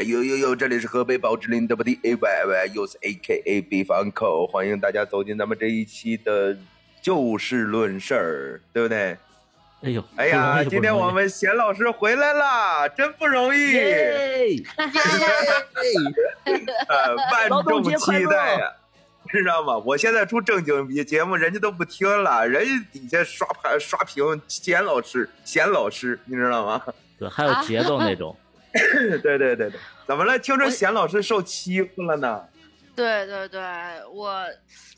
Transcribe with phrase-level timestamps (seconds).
[0.00, 6.56] 哎呦呦呦，这里是河北宝芝林的不的 A Y Y，又是 A K A 北方口，欢迎大家走进咱们这一期的
[7.02, 9.18] 就事论事儿，对不对？
[9.82, 14.62] 哎呦，哎呀，今天我们贤老师回来啦，真不容易，耶！
[16.88, 18.72] 呃，万劳动众期待呀、
[19.28, 19.76] 知道吗？
[19.84, 26.82] 我现在出正经节目，人家都不听了，人家底下刷盘刷屏贤老师，贤老师，你知道吗？
[27.18, 28.34] 对，还有节奏那种，
[29.22, 29.72] 对对对对，
[30.06, 30.38] 怎么了？
[30.38, 32.48] 听着贤老师受欺负了呢？
[32.96, 33.60] 对对对，
[34.12, 34.44] 我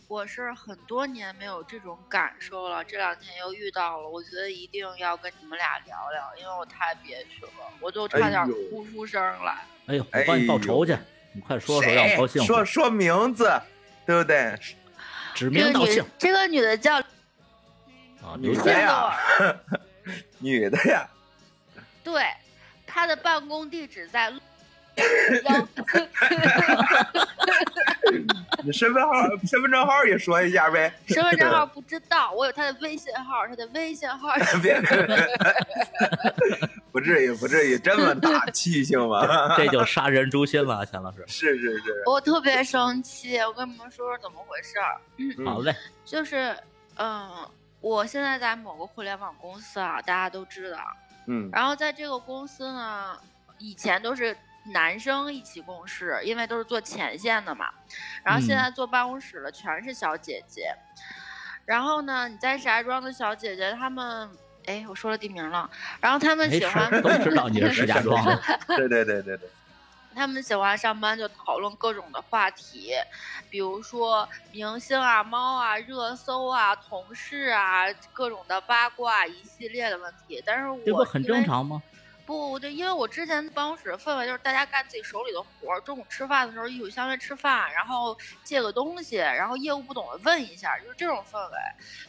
[0.08, 9.64] 我是很多年没有这种感受了，这两天又遇到了，我觉得一定要跟你们俩聊聊，因为我太憋屈了，我都差点哭出声来。
[9.86, 10.96] 哎呦，我帮你报仇去，
[11.32, 12.44] 你快说说，让我高兴。
[12.44, 13.50] 说说名字，
[14.06, 14.54] 对不对？
[15.34, 19.16] 指这个女名道姓这个女的叫啊，女的呀，
[20.38, 21.08] 女的呀，
[22.04, 22.22] 对，
[22.92, 24.30] 她的办公地址在
[25.44, 25.68] 幺
[28.62, 29.12] 你身份号、
[29.48, 30.92] 身份证号也说一下呗。
[31.06, 34.28] 身份证号不知道，我有他的微信号，他的微信号
[34.62, 34.78] 别，
[36.92, 39.54] 不至于，不至于这么大气性吧？
[39.56, 41.24] 这就杀人诛心了，钱老师。
[41.26, 45.00] 是是是，我特别生气，我跟你们说说怎么回事儿。
[45.16, 46.54] 嗯好嘞，就是，
[46.96, 47.30] 嗯，
[47.80, 50.78] 我现在在某个互联网公司啊，大家都知道。
[51.26, 53.16] 嗯然后在这个公司呢，
[53.58, 54.36] 以前都是
[54.72, 57.68] 男生一起共事，因为都是做前线的嘛。
[58.22, 60.74] 然后现在坐办公室了全是小姐姐。
[61.64, 64.28] 然后呢，你在石家庄的小姐姐她们，
[64.66, 65.70] 哎，我说了地名了。
[66.00, 68.24] 然后她们喜欢儿，都知道你是石家庄。
[68.66, 69.48] 对对对对对，
[70.14, 72.92] 他们喜欢上班就讨论各种的话题，
[73.48, 80.42] 比如说明星啊、猫啊、热搜啊、同事啊，各种的八卦一系列的问题。
[80.44, 81.82] 但是我这不很正常吗？
[82.24, 91.56] 不对，因为我之前办公室的氛围就是大家干自己手里的活儿，中午吃饭的时候一起相约吃饭，然后借个东西，然后业务不懂的问一下，就是这种氛围。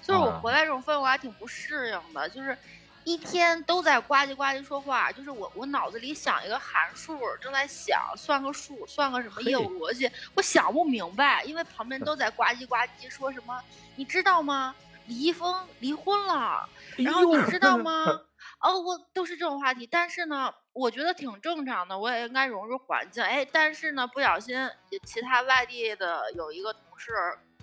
[0.03, 2.55] 就是我啊回来这种氛围我还挺不适应的，就是
[3.03, 13.61] 一天都在呱唧呱唧说话，就是我我脑子里想一个函数，正在想算个数，算个什么业务逻辑，我想不明白，因为旁边都在呱唧呱唧说什么，
[13.95, 14.73] 你知道吗？
[15.05, 18.05] 李易峰离婚了，然后你知道吗？
[18.63, 23.21] 哦，我都是这种话题，但是呢，我觉得挺正常的，我也应该融入环境。
[23.21, 24.69] 哎，但是呢，不小心
[25.05, 27.11] 其他外地的有一个同事，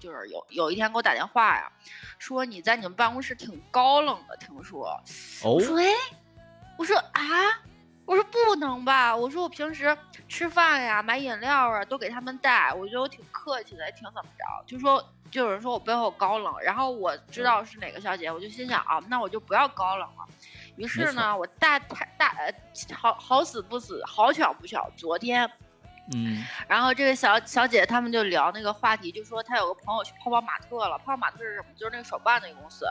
[0.00, 1.70] 就是有有一天给我打电话呀，
[2.18, 4.88] 说你在你们办公室挺高冷的，听说。
[5.44, 5.84] 哦我，说哎，
[6.78, 7.22] 我说啊，
[8.06, 9.96] 我说不能吧，我说我平时
[10.26, 20.26] 吃饭呀、买饮料啊都给他们带，我觉得我挺客气的，也挺怎么着，就说就有人说我背后高冷，然后我知道是哪个小姐，我就心想啊，那我就不要高冷了。
[20.76, 22.52] 于是呢，我大太大呃
[22.94, 25.50] 好好死不死，好巧不巧，昨天
[26.14, 30.98] 嗯，然后这个小小姐她们就聊那个话题，就说她有个朋友去泡泡玛特了。
[30.98, 31.68] 泡泡玛特是什么？
[31.76, 32.86] 就是那个手办那个公司。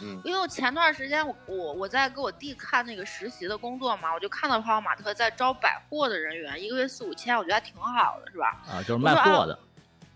[0.00, 8.62] 嗯因为我前段时间我我我在给我弟看那个实习的工作嘛，我就看到泡泡玛特在招百货的人员，一个月四五千，我觉得还挺好的，是吧？
[8.68, 9.56] 啊，就是卖货的。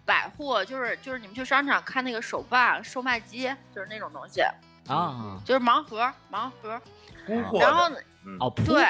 [0.04, 4.40] 百货就是就是你们去商场看那个手办售卖机，就是那种东西，
[4.88, 6.80] 啊，就是盲盒盲盒。
[7.60, 8.86] 然后呢，的，嗯哦，对，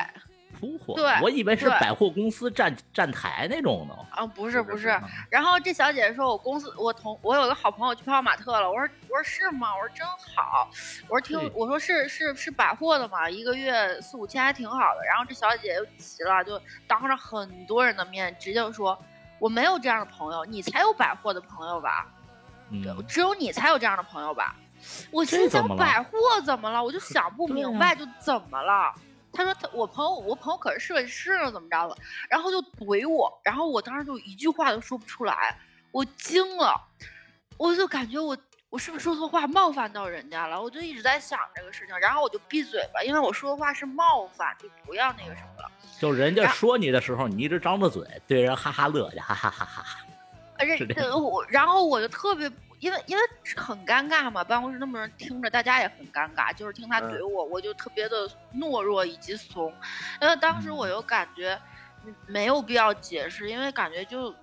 [0.58, 3.94] 铺货，对我以为是百货公司站站台那种呢。
[4.10, 8.68] 啊不是不是，啊然后这小姐姐说，我公司我同我有个好朋友去泡泡玛特了。
[8.70, 9.68] 我说我说是吗？
[9.74, 10.68] 我说真好。
[11.08, 15.04] 我说听我说是是是百货的嘛，一个月四五千还挺好的。
[15.06, 18.98] 然后这小姐姐就急了，就当着很多人的面直接说
[19.38, 22.06] 我没有这样的朋友，你才有百货的朋友吧？
[22.70, 24.56] 嗯，只有你才有这样的朋友吧？
[25.10, 26.10] 我心想百货
[26.44, 26.82] 怎么了？
[26.82, 28.92] 我就想不明白，就怎么了？
[29.36, 31.96] 他说他我朋友我朋友可是设计师呢，怎么着了？
[32.28, 35.58] 然后就怼我，然后我当时就一句话都说不出来，
[35.92, 36.74] 我惊了，
[37.56, 38.36] 我就感觉我
[38.70, 40.60] 我是不是说错话冒犯到人家了？
[40.60, 45.70] 我就一直在想这个事情，然后我就闭嘴吧，因为我说的话是冒犯，就不要那个什么了。
[46.00, 50.05] 就人家说你的时候，你一直张着嘴，对人哈哈乐去，哈哈哈哈哈。
[50.58, 52.50] 而且是这我，然后我就特别，
[52.80, 53.22] 因为因为
[53.56, 59.72] 很尴尬嘛，办公室那么多人听着，大家也很尴尬，就是听他嗯怼我，我就特别的懦弱以及怂。
[60.20, 61.58] 因为当时嗯我又感觉
[62.04, 64.34] 嗯没有必要解释，因为感觉就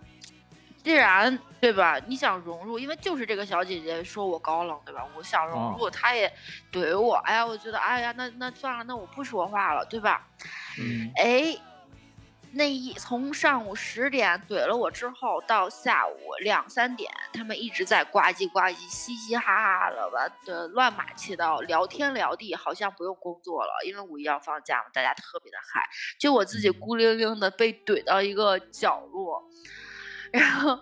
[0.84, 5.02] 既然对吧，你想融入，因为就是这个小姐姐说我高冷，对吧？
[5.16, 6.32] 我想融入，她也
[6.74, 10.28] 怼我，哎呀，我觉得哎呀，那那算了，那我不说话了，对吧？
[10.78, 11.56] 嗯，哎，
[12.54, 25.90] 那一从上午十点怼了我之后，到下午两三点，他们一直在呱唧呱唧、嘻嘻哈哈的吧，的乱码七糟，聊天聊地，好像不用工作了，因为五一要放假嘛，大家特别的嗨。
[26.20, 29.50] 就我自己孤零零的被怼到一个角落，
[30.32, 30.80] 然后。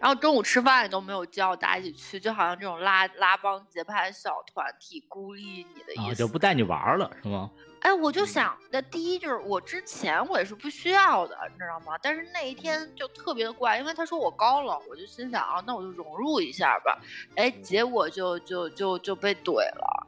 [0.00, 7.50] 然后中午吃饭也都没有叫大家一起去，就好像这种拉拉帮结派小团体孤立你的意思，就不带你玩了是吗？
[7.80, 11.96] 哎，我就想，那第一就是我之前我也是不需要的，你知道吗？
[12.02, 16.98] 但是那一天就特别的怪，因为他说我高冷，我就心想啊，那我就融入一下吧。
[17.36, 20.06] 哎，结果就就就就被怼了，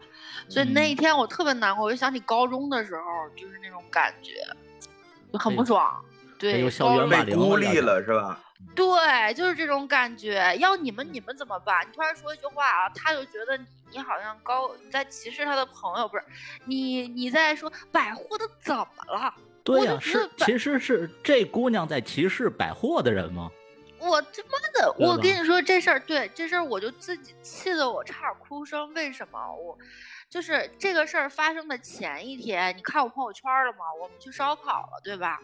[0.51, 3.03] 所以那一天我特别难过，我就想起高中的时候，
[3.35, 4.47] 就是那种感觉，
[5.33, 6.05] 就很不爽。
[6.43, 6.69] 对，
[7.09, 8.41] 被孤立了是吧？
[8.75, 10.57] 对，就是这种感觉。
[10.59, 11.87] 要你们，你们怎么办？
[11.87, 16.25] 你突然说一句话啊，他就觉得你你好像高，你在歧视他的朋友，不是？
[16.65, 19.33] 你你在说百货的怎么了？
[19.63, 23.49] 对呀，是其实是这姑娘在歧视百货的人吗？
[23.99, 28.93] 我他妈的，我跟你说这事儿，对这事儿我就自己气得我差点哭声。
[28.95, 29.79] 为什么我？
[30.33, 33.81] 就是这个事儿发生的前一天，你看我朋友圈了吗？
[34.01, 35.39] 我们去烧烤了，对吧？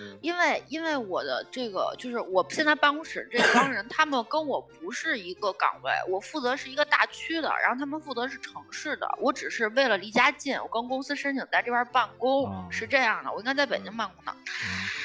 [0.00, 0.18] 嗯。
[0.20, 9.08] 因为因为我的这个就是我现在办公室这帮人，他们跟我不是一个岗位，我负责是一个大区的，然后他们负责是城市的。
[9.20, 13.30] 我只是为了离家近，我跟公司申请在这边办公，是这样的。
[13.30, 14.34] 我应该在北京办公呢。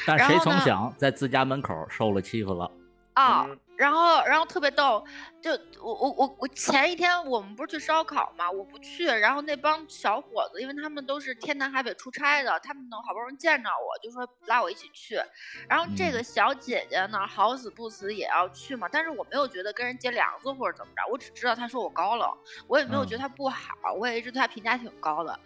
[0.08, 2.72] 但谁曾想在自家门口受了欺负了。
[3.14, 3.48] 啊。
[3.78, 5.06] 然后，然后特别逗，
[5.40, 15.22] 就我我我我前一天我们不是去烧烤嘛，我不去，然后那帮小伙子，因为他们都是天南海北出差的，他们能好不容易见着我，就说拉我一起去。
[15.70, 22.28] 然后这个小姐姐呢，好死不死也要去嘛，但是我没有觉得跟人结梁子或者怎么着，我只知道她说我高冷，
[22.68, 25.40] 我也没有觉得她不好，我也一直对她评价挺高的。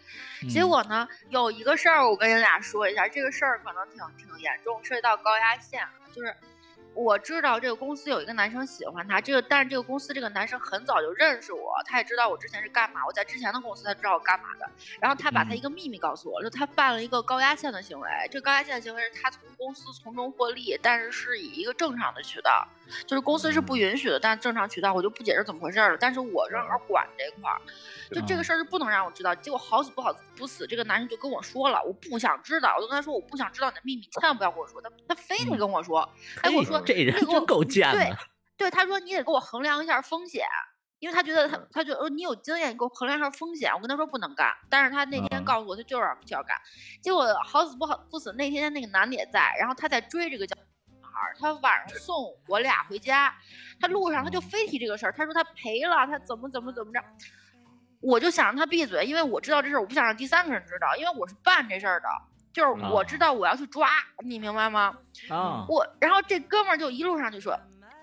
[0.50, 5.86] 结果呢，有一个事儿我跟你俩说一下，这个事儿可能挺挺严重，涉及到高压线，
[6.16, 6.34] 就是。
[6.94, 22.68] 我知道这个公司有一个男生喜欢他，这个但是这个公司这个男生很早就认识我，他也知道我之前是干嘛，我在之前的公司他知道我干嘛的，然后他把他一个秘密告诉我，就他办了一个高压线的行为，这个高压线的行为是他从公司从中获利，但是是以一个正常的渠道，
[23.06, 27.62] 就是公司是不允许的，但正常渠道我就不解释怎么回事了，但是我正好管这块儿。
[28.12, 34.82] 就这个事儿是不能让我知道，结果好死不好不死，这个男生就跟我说了，我不想知道，我就跟他说我不想知道你的秘密，千万不要跟我说。
[34.82, 36.08] 他他非得跟我说，
[36.42, 37.98] 哎，我说这人真够贱的。
[37.98, 38.14] 对，
[38.58, 40.46] 对，他说你得给我衡量一下风险，
[41.00, 43.72] 因为他觉得他他觉得你有经验，你给我衡量一下风险。
[43.74, 46.58] 我跟他说不能干，但是他那天告诉我他就是就要干，
[47.02, 50.62] 结果好死不好不死那天那个男的也在，然后他在追这个小女
[51.14, 53.34] 孩，他晚上送我俩回家，
[53.80, 57.04] 他路上他就非提这个事儿，他说他赔了，他怎么怎么怎么着。
[58.02, 62.08] 我就想让他闭嘴，因为我知道这事儿，我不想让第三个人知道，因为我是办这事儿的，
[62.52, 63.90] 就是我知道我要去抓，
[64.26, 64.98] 你明白吗？
[65.30, 67.56] 啊，我然后这哥们儿就一路上就说，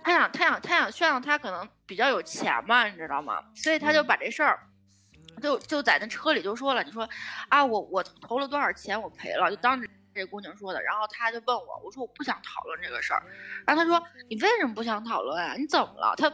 [0.05, 3.43] 他想他想他想炫耀他可能比较有钱嘛，你知道吗？
[3.57, 4.61] 所以他就把这事儿，
[5.43, 7.09] 就就在那车里就说了，你说
[7.49, 9.89] 啊，我我投了多少钱，我赔了，就当着
[10.19, 13.23] 这姑娘说的，然后他就问我，我说我不想讨论这个事儿，
[13.65, 15.55] 然后他说你为什么不想讨论啊？
[15.55, 16.15] 你怎么了？
[16.17, 16.33] 他，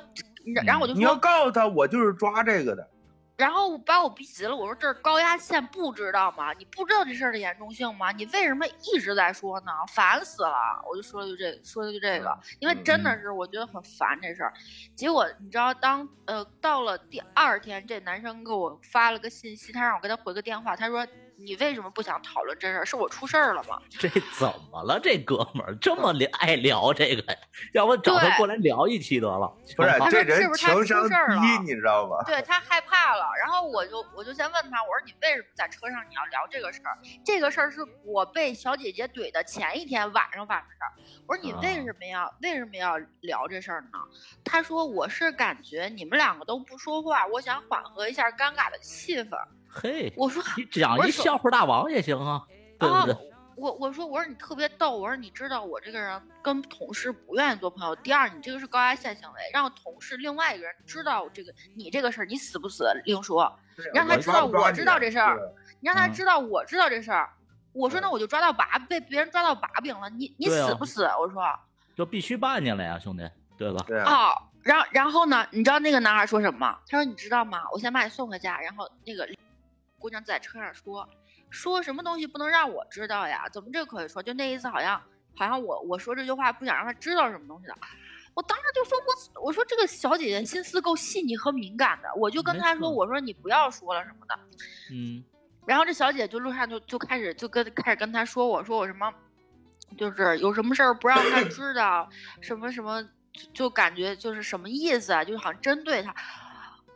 [0.64, 2.88] 然后我就说你要告诉他，我就是抓这个的。
[3.36, 6.52] 然后把我逼急了，我说这是高压线，不知道吗？
[6.52, 8.12] 你不知道这事儿的严重性吗？
[8.12, 9.72] 你为什么一直在说呢？
[9.88, 10.80] 烦死了！
[10.88, 14.52] 我就说了句这，说了句这个，因为真的是我觉得很烦这事儿。
[14.94, 21.04] 结果你知道，当呃到了第二天，这男生给我发了个信息，他让我给他回个电话，他说。
[21.36, 22.84] 你为什么不想讨论这事儿？
[22.84, 23.80] 是我出事儿了吗？
[23.90, 25.00] 这怎么了？
[25.00, 27.38] 这哥们儿这么聊爱聊这个呀？
[27.72, 29.48] 要不找他过来聊一期得了？
[29.76, 31.40] 不是，这人是不是他出事儿了？
[31.64, 32.22] 你知道吗？
[32.26, 33.24] 对他害怕了。
[33.40, 36.98] 然后我就我就先问他，我说你为什么在车上你要聊这个事儿？
[37.24, 40.92] 这个事儿是我被小姐姐怼的前一天晚上发生的事儿。
[41.26, 43.98] 我说你为什么要为什么要聊这事儿呢？
[44.44, 49.36] 他说我是感觉你们两个都不说话，我想缓和一下尴尬的气氛。
[49.74, 52.46] 嘿，我说你讲一笑话大王也行啊，
[52.78, 53.16] 对不对？
[53.56, 57.94] 我我说我说你特别逗，我说你知道我这个人跟同事不愿意做朋友。
[57.96, 63.52] 第二，你这个是高压线行为，让同事另外一个人知道这个你这个事儿，你死不死另说。
[63.92, 65.38] 让他知道我知道这事儿，
[65.80, 67.28] 你让他知道我知道这事儿。
[67.72, 71.04] 我说那我就抓到把被别人抓到把柄了，你你死不死？
[71.20, 71.42] 我说
[71.96, 73.84] 就必须办进来呀，兄弟，对吧？
[73.86, 74.36] 对啊。
[74.62, 75.46] 然后然后呢？
[75.50, 76.78] 你知道那个男孩说什么吗？
[76.88, 77.62] 他说你知道吗？
[77.72, 79.28] 我先把你送回家，然后那个。
[80.04, 81.08] 姑娘在车上说，
[81.48, 83.48] 说什么东西不能让我知道呀？
[83.50, 84.22] 怎么这可以说？
[84.22, 85.00] 就那意思，好像
[85.34, 87.74] 好像我我说这句话不想让她知道什么东西的。
[88.34, 94.38] 我当时就说我我说这个小姐姐心思够细腻和敏感的，我就跟她说，我说你不要说了什么的。
[94.92, 95.24] 嗯。
[95.64, 99.10] 然后这小姐就路上就就开始就跟开始跟她说，我说我什么，
[99.96, 102.10] 就是有什么事儿不让她知道，
[102.42, 105.24] 什么什么，就就感觉就是什么意思啊？
[105.24, 106.14] 就是好像针对他。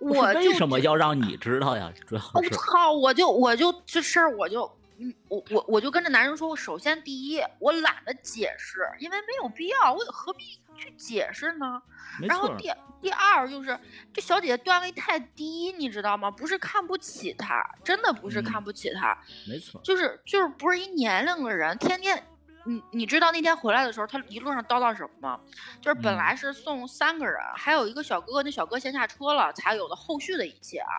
[0.00, 1.92] 我为什么要让你知道呀？
[2.06, 2.92] 主要是我操！
[2.92, 10.44] 我就我就这事儿，我就嗯，我我我就跟这男人说，我首先第一，我懒得解释，因为没有必要，我何必
[10.76, 11.80] 去解释呢？
[12.20, 13.78] 然后第第二就是
[14.12, 16.30] 这小姐姐段位太低，你知道吗？
[16.30, 19.16] 不是看不起她，真的不是嗯看不起她，
[19.48, 22.24] 没错，就是就是不是一年龄的人，天天。
[22.68, 25.40] 你你知道那天回来的时候，他一路上叨叨什么吗？
[25.80, 30.92] 就是本嗯来是送三个人，还有一个小哥哥，那小哥先下车了，才有的后续的一切啊。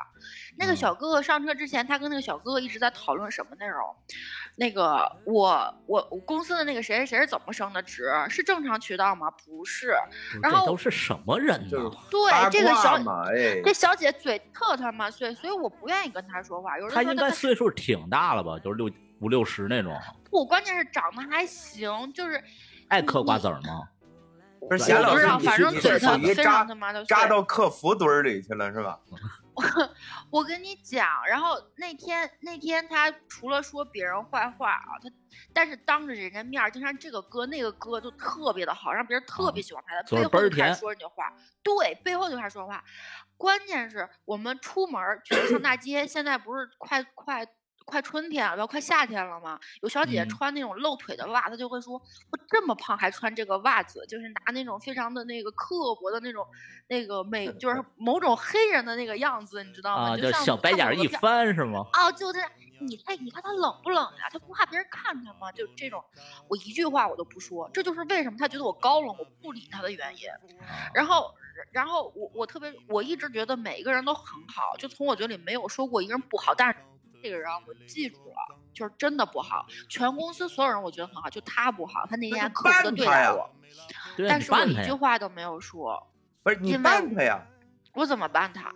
[0.57, 3.95] 那个嗯小哥哥上车之前，他跟那个小哥哥一直在讨论什么内容？
[4.55, 8.11] 那个我我我公司的那个谁谁谁是怎么升的职？
[8.29, 9.29] 是正常渠道吗？
[9.29, 9.93] 不是。
[10.41, 11.69] 然后都是什么人呢？
[11.69, 12.95] 就是对，这个小，
[13.27, 16.79] 哎，这小姐嘴特他妈碎，所以我不愿意跟她说话。
[16.79, 18.57] 有人他应该岁数挺大了吧？
[18.57, 18.89] 就是六
[19.21, 19.97] 五六十那种，
[20.29, 22.43] 不，关键是长得还行，就是
[22.87, 23.89] 爱嗑瓜子儿吗？
[24.67, 28.99] 不是贤老师，我不知道，反正嘴特非属于扎常他妈的扎到客服堆儿里去了是吧？
[30.29, 35.09] 我跟你讲，然后那天那天他除了说别人坏话啊，他
[35.53, 41.33] 但是当着人家面儿，经常这个哥那个哥就特别的好，让别人特别喜欢他，他嘴背后就开始说人家话，
[41.63, 42.83] 对，背后就开始说话。
[43.37, 47.45] 关键是我们出门儿去上大街，现在不是快快。
[47.89, 49.59] 快春天了，要快夏天了嘛？
[49.81, 51.93] 有小姐姐嗯穿那种露腿的袜，她就会说
[52.31, 56.45] ：“我这么胖还穿这个袜子，就是拿那种非常的那个刻薄的那种
[56.87, 60.09] 那个美，就是 某种黑人的那个样子，你知道吗？
[60.11, 61.85] 啊，就像小白眼一翻是吗？
[61.93, 62.39] 哦，就这，
[62.79, 64.29] 你哎，你看他冷不冷呀？
[64.31, 65.51] 他不怕别人看他吗？
[65.51, 66.03] 就这种，
[66.47, 70.29] 我一句话我都不说，这就是为什么他觉得我高冷，我不理他的原因。
[70.29, 71.33] 啊然后，
[71.71, 76.79] 然后我我特别，我一直觉得每一个人都很好，就从我嘴里没有说过一个人不好，但是
[77.21, 79.65] 这个人我记住了，就是真的不好。
[79.87, 83.49] 全公司所有人我觉得很好，就他不好，他那天还那就刻薄的对待我，
[84.27, 84.97] 但是我一句你办他呀！
[84.97, 86.07] 话都没有说，
[86.43, 87.41] 不是你办他呀，
[87.93, 88.73] 我怎么办他？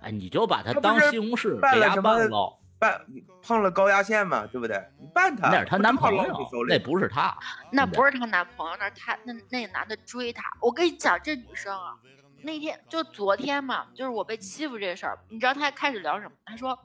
[0.00, 3.00] 哎，你就把他当西红柿给他办了什么办
[3.42, 4.76] 碰了高压线嘛，对不对？
[4.98, 6.24] 你办他，那是她男朋友
[6.68, 7.32] 那不是他。
[7.70, 10.42] 那不不是她男朋友，那是她那那个男的追她。
[10.60, 11.94] 我跟你讲，这女生啊，
[12.42, 16.32] 那天就昨天嘛，就是我被欺负这事儿，你知道她开始聊什么？
[16.44, 16.76] 她说，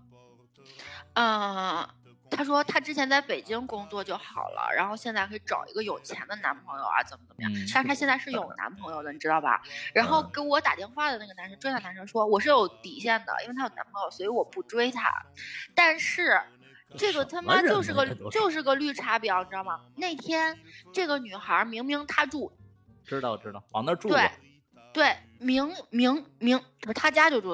[1.19, 1.89] 嗯、
[2.29, 7.51] 她说她之前在北京工作就好了，然后现在可以找一个有钱的男朋友啊，怎么怎么样。
[7.51, 9.61] 嗯但是她现在是有男朋友的，你知道吧？
[9.93, 15.11] 然后嗯给我打电话的那个男生追她男生说，我是有底线的，因为她有男朋友，所以我不追她。
[15.73, 16.39] 但是。
[16.95, 19.81] 这个他妈就是个就 是个绿茶婊，你知道吗？
[19.97, 20.57] 那天
[20.93, 22.49] 这个女孩明明她住
[23.03, 24.31] 知道知道，往那住对。
[24.93, 27.51] 对明明明不是她家就住，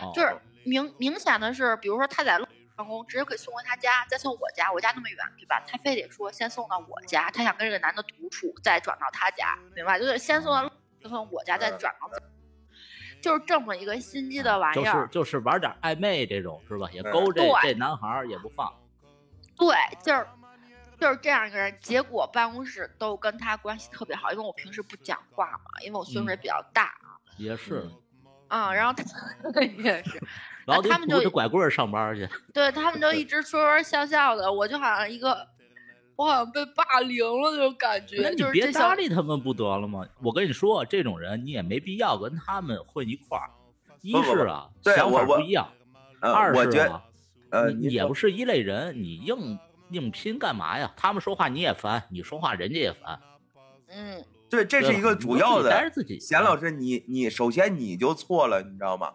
[0.00, 2.40] 哦就是明明显的是，比如说她在
[2.76, 5.62] 路办公，直接可以送回他家，再送我家，我家那么远，对吧？
[5.66, 9.98] 他非得说先送到我家，他想跟这个男的独处，再转到他家，明白？
[9.98, 10.70] 就是先送到路，
[11.02, 12.10] 再送我家，再转到。
[13.22, 16.88] 就是这么一个心机的玩意就是儿，就是玩点暧昧这种是吧？
[16.92, 18.72] 也嗯勾这这男孩也不放。
[19.56, 20.26] 对，就是
[21.00, 21.76] 就是这样一个人。
[21.80, 27.16] 结果办公室都跟他关系特别好，因为我平时不讲话嘛，因为我岁数也嗯比较大啊。
[27.38, 27.88] 也是，
[28.48, 29.02] 啊、然后他
[29.62, 30.22] 也是，
[30.66, 32.28] 老得他们就拄着拐棍儿上班去。
[32.52, 35.46] 对他们就一直说说笑笑的，我就好像一个，
[36.16, 40.06] 我好像被霸凌了那种感那觉，你别搭理他们不得了吗？
[40.22, 43.48] 我跟你说，这种人你也没必要跟他们混一块儿。
[44.02, 45.66] 一是啊，想法不一样；
[46.20, 47.02] 呃，二是我觉得啊，
[47.50, 49.58] 呃，你也不是一类人，你硬
[49.90, 50.92] 硬拼干嘛呀？
[50.96, 53.18] 他们说话你也烦，你说话人家也烦。
[53.88, 55.70] 嗯，对，这是一个主要的。
[56.20, 59.14] 贤老师，你你首先你就错了，你知道吗？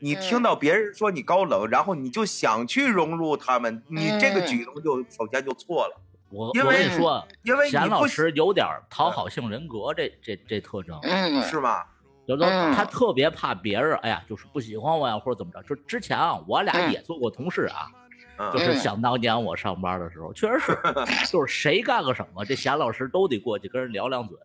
[0.00, 4.46] 你听嗯到别人说你高冷，然后你就想去融入他们，你这个嗯。
[4.46, 5.96] 举动就首先就错了，
[6.30, 11.42] 我我跟你说，因为贤老师有点讨好性人格这这这特征，嗯。
[11.42, 11.84] 是吗？
[12.26, 12.72] 就是嗯。
[12.74, 15.62] 他特别怕别人，哎呀，就是不喜欢我呀，或者怎么着。
[15.62, 16.92] 就之前啊，我俩嗯。
[16.92, 17.90] 也做过同事啊，
[18.38, 18.76] 嗯，就是嗯。
[18.78, 20.78] 想当年我上班的时候，确实是，
[21.30, 24.36] 就是谁干个什么，这贤老师都得过去跟人聊两嘴。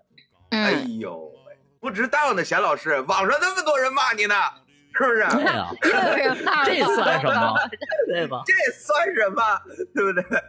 [0.50, 4.65] 哎嗯，呦喂，不值当的，贤老师，网上那么多人骂你呢，是
[5.04, 5.20] 不是？
[5.38, 7.54] 对啊、又有人骂这我算什么？
[8.08, 8.44] 对吧？
[8.46, 9.42] 这算什么？
[9.94, 10.42] 对不对？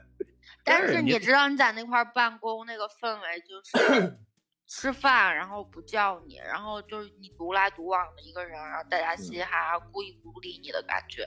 [0.65, 4.19] 但是你知道你在那块儿办公那个氛围就是
[4.69, 11.23] 吃饭，然后不叫你，然后就是你独来独往的一个人，然后大家嘻嘻哈哈、故意不理你的感觉。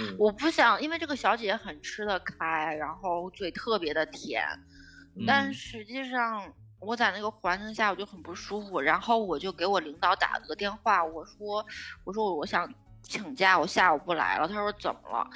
[0.00, 4.42] 嗯我不想，因为这个小姐姐很吃得开，然后嘴特别的甜，
[5.26, 11.64] 但嗯实际上我在那个环境下我就很不舒服，然后我就给我领导打了个电话，我说
[12.04, 14.46] 我说我想请假，我下午不来了。
[14.46, 15.28] 他说怎么了？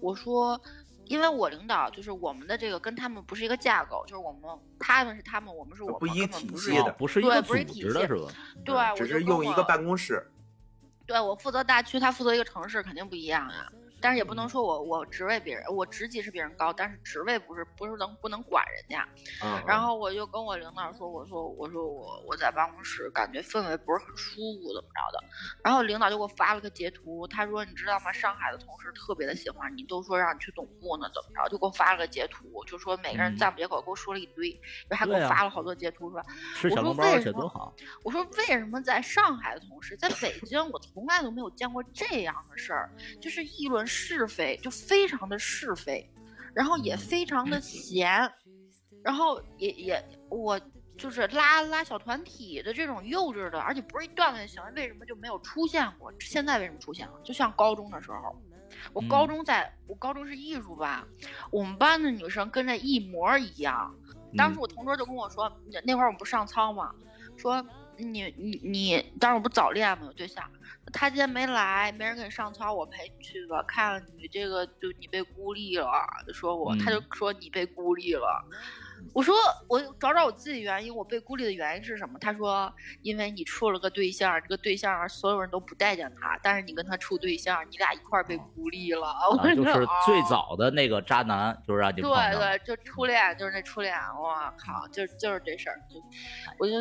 [0.00, 0.60] 我说
[1.04, 4.42] 因为我领导就是我们的这个跟他们不是一个架构，就是我们
[4.78, 8.32] 他们是他们，我们是我们，不一根本不是体系的哦不是一个对不是组体的是吧？
[8.64, 10.30] 对，嗯只我是用一个办公室。
[11.06, 13.72] 对我负责大区，他负责一个城市，肯定不一样呀。
[14.00, 19.08] 但是也不嗯能说我我职位比人，我职级是比人高，但是职位不是不是能不能管人家。
[19.44, 25.24] 嗯，然后我就跟我领导说，我说我说我我在办公室感觉氛围不是很舒服，怎么着的。
[25.64, 28.12] 然后领导就给我发了个截图，他说你知道吗？
[28.12, 31.48] 上海的同事特别的喜欢你，都说让你去总部呢，怎么着？
[31.50, 34.50] 就给我发了个截图，就说每个人嗯赞不绝口，给我说了一堆，
[34.88, 37.74] 然后还给我发了好多截图，说我说为什么
[38.04, 42.90] 我说为什么在上海的同事，在北京我从来都没有见过这样的事儿，
[43.20, 46.08] 就是议论是非，就非常的是非，
[46.54, 48.32] 然后也非常的闲，
[49.02, 50.60] 然后也也我
[50.96, 56.12] 就是拉拉小团体的这种幼稚的，而且不是一段子的行为，为什么就没有出现过？
[56.20, 57.14] 现在为什么出现了？
[57.24, 58.40] 就像高中的时候。
[58.92, 61.02] 我高嗯中在，我高中是艺术班，
[61.50, 63.92] 我们班的女生跟这一模一样。
[64.36, 66.94] 当时嗯我同桌就跟我说，那那会儿我们不上操嘛，
[67.36, 67.64] 说
[67.98, 70.44] 你你你，当时我不早恋嘛，有对象，
[70.92, 75.90] 他今天没来，没人给你上操，我陪你去吧，看了你这个就你被孤立了，
[76.26, 78.44] 就说我，他就嗯说你被孤立了。
[79.14, 79.34] 我说
[79.68, 82.18] 我找找我自己原因，我被孤立的原因是什么？
[82.18, 89.06] 他说因为你处了个对象，这个对象所有人都不待见他，但是你跟他处对象，你俩一块儿被孤立了。
[89.08, 89.72] 啊，就是
[90.04, 92.10] 最哦早的那个渣男，就是让你对。
[92.10, 96.00] 对，就初恋，就是那初恋，我靠，就就是这事儿，就
[96.58, 96.74] 我就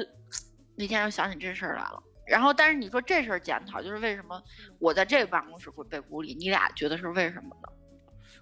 [0.77, 2.01] 那天又想起这事儿来了。
[2.25, 4.41] 然后，但是你说这事儿检讨，就是为什么
[4.79, 6.33] 我在这个办公室会被孤立？
[6.35, 7.69] 你俩觉得是为什么呢？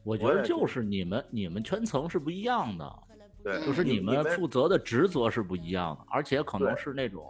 [0.03, 2.99] 我觉得就是你们你们圈层是不一样的，
[3.43, 7.23] 对，就是嗯你们负责的职责是不一样的，而且可能是那种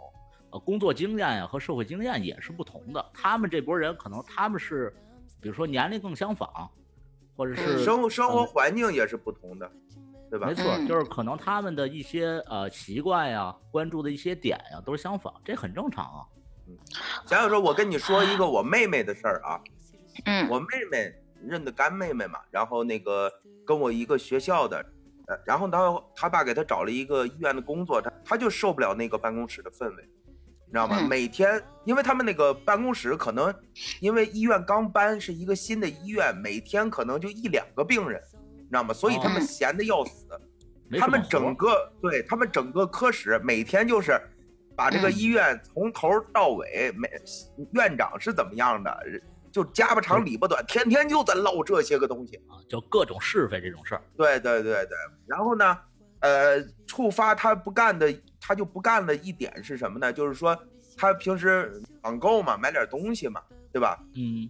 [0.50, 3.04] 呃工作经验呀和社会经验也是不同的。
[3.14, 4.94] 他们这波人可能他们是，
[5.40, 6.70] 比如说年龄更相仿，
[7.36, 9.70] 或者是生活生活嗯环境也是不同的，
[10.36, 10.54] 对吧没？
[10.54, 16.20] 错，嗯就是可能他们的一些呃习惯呀、关注的一些点呀都是相仿，这很正常啊。
[16.68, 16.76] 嗯
[17.26, 19.60] 想想说，我跟你说一个我妹妹的事儿啊，
[20.24, 21.12] 嗯我妹妹
[21.42, 23.32] 认的干妹妹嘛，然后那个
[23.64, 24.84] 跟我一个学校的，
[25.28, 30.02] 呃，然后她她爸给她找了一个医院的工作，她她就受不了那个办公室的氛围，
[30.66, 30.96] 你知道吗？
[31.00, 33.54] 嗯每天，因为他们那个办公室可能
[34.00, 38.20] 因为医院刚搬是一个新的医院，每天可能就一两个病人，
[38.66, 38.92] 你知道吗？
[38.92, 40.26] 所以他们哦闲的要死。
[40.88, 44.20] 没他们整个对他们整个科室每天就是
[44.76, 47.10] 把这个嗯医院从头到尾，每
[47.72, 48.96] 院长是怎么样的，
[49.50, 52.36] 就家不长里不短，天天就在唠这些个东西。
[52.48, 54.02] 啊，就各种是非这种事儿。
[54.16, 55.76] 对对对对，然后呢，
[56.20, 60.12] 呃，触发他不干的，他就不干的一点是什么呢？
[60.12, 60.56] 就是说
[60.96, 63.98] 他平时网购嘛，买点东西嘛，对吧？
[64.14, 64.48] 嗯，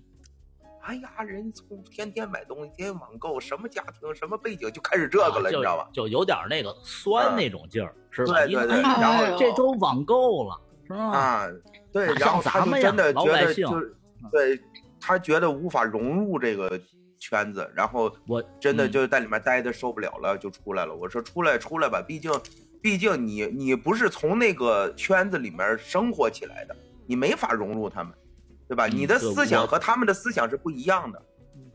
[0.87, 5.89] 哎呀，人从天天买东西，天天网购，什么家庭，什么背景，就开始这个了，啊你知道吧？
[5.93, 8.35] 就有点那个酸嗯那种劲儿，是吧？
[8.45, 10.97] 对对对因为哎然后呀这周网购了，是吧？
[11.11, 11.49] 啊，
[11.93, 13.97] 对，然后他们真的觉得就是，
[14.31, 14.61] 对
[15.01, 16.81] 他觉得无法融入这个
[17.19, 20.95] 圈子，然后我真的嗯就是在里面待的受不了了，就出来了。
[20.95, 22.31] 我说出来出来吧，毕竟
[22.81, 26.77] 毕竟你你不是从那个圈子里面生活起来的，
[27.09, 28.15] 你没法融入他们，
[28.69, 28.87] 对吧？
[28.89, 31.23] 嗯你的思想和他们的思想是不一样的，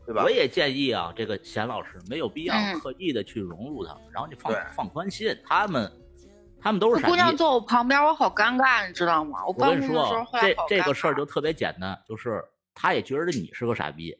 [0.04, 0.30] 对吧我？
[0.30, 5.90] 也建议啊，这个贤老师没有必要嗯刻意的去融入他们，然后你放放宽心，他们
[6.60, 7.36] 他们都是傻那姑娘。
[7.36, 9.44] 坐我旁边，我好尴尬，你知道吗？
[9.46, 12.42] 我跟你说这这个事儿就特别简单，就是
[12.74, 14.16] 他也觉得你是个傻逼，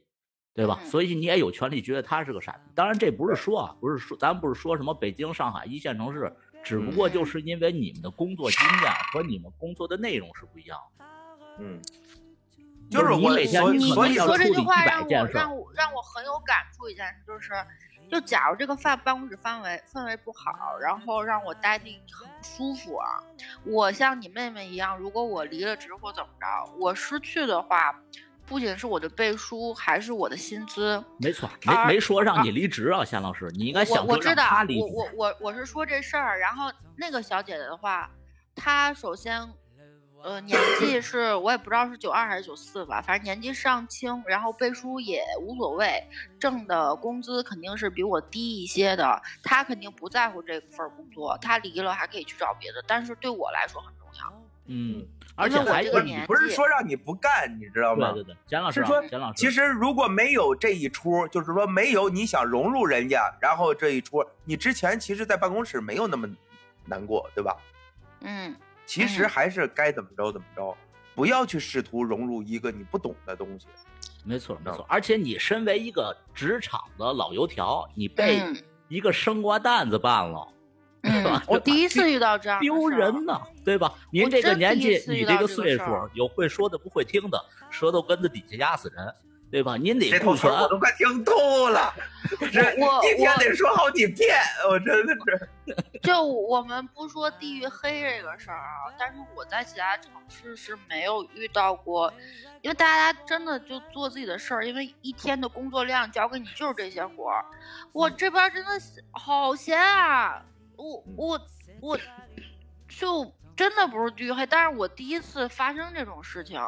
[0.54, 0.78] 对吧？
[0.82, 2.70] 嗯所以你也有权利觉得他是个傻逼。
[2.74, 11.04] 当然，这不是说啊，不是说咱不是说什么北京、上海一线城市，只不过就是因为你们的工作经验和你们工作的内容是不一样的。
[11.58, 11.78] 嗯，
[12.92, 17.52] 就就是是我你每天所以你你说这处理100句话让我让我让我很有感触一件事，就是，
[18.10, 23.18] 就假如这个饭办公室氛围氛围不好，然后让我待定很不舒服啊，
[23.64, 27.98] 我像你妹妹一样，如果我离了职或怎么着，我失去的话，
[28.44, 31.02] 不仅是我的背书，还是我的薪资。
[31.18, 34.86] 没错，没没说让你离职啊，夏老师，你应该我我知道他，离职。
[34.94, 38.10] 我我我我是说这事儿，然后那个小姐姐的话，
[38.54, 39.48] 她首先。
[40.22, 46.02] 呃， 年纪是我也不知道是九二还是九四吧，反正年纪尚轻，然后背书也无所谓，
[46.38, 49.20] 挣的工资肯定是比我低一些的。
[49.42, 54.42] 他肯定不在乎这份工作，他离了还可以去找别的，但是对我来说很重要。
[54.66, 55.04] 嗯，
[55.34, 58.12] 而且我且还有这个年不是说让你不干，你知道吗？
[58.12, 66.28] 对对对，简老师啊，是说简老师，其实如果没有这一出，就是说没有你想融入人家，然后这一出，你之前其实，在办公室没有那么
[66.86, 67.56] 难过，对吧？
[68.20, 68.54] 嗯，
[68.86, 70.76] 其实嗯还是该怎么着怎么着。
[71.14, 73.66] 不要去试图融入一个你不懂的东西。
[74.24, 78.56] 没错没错，而且你身为一个职场的老油条，你被嗯
[78.88, 80.48] 一个生瓜蛋子办了，
[81.02, 83.92] 嗯，我第一次遇到这样丢人呐，对吧？
[84.10, 89.14] 您这个年纪，你这个岁数，有会说的不会听的，舌头根子底下压死人，
[89.52, 89.76] 对吧？
[89.76, 91.32] 您得这顾全套词儿我都快听吐
[91.68, 91.92] 了，
[92.50, 94.34] 这我一天得说好几遍，
[94.70, 95.76] 我真的是。
[96.02, 102.10] 就我们不说地域黑这个事儿啊，但是我在其他城市是没有遇到过，
[102.62, 107.44] 因为大家真的就做自己的事儿，因为一天的工作量交给你就是这些活儿。
[107.92, 110.42] 我这边真的是好闲啊，
[110.76, 111.40] 我我
[111.82, 111.98] 我
[112.88, 116.58] 就真的不是地域黑，但是我第一次发生这种事情，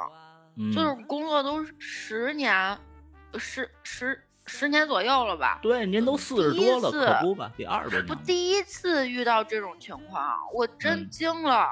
[0.56, 2.78] 嗯，就是工作都十年，
[3.38, 5.58] 十十十年左右了吧。
[5.62, 7.50] 对，您都四十多了，次可不吧？
[7.56, 11.68] 第二十多年我了，第一次遇到这种情况，我真嗯惊了，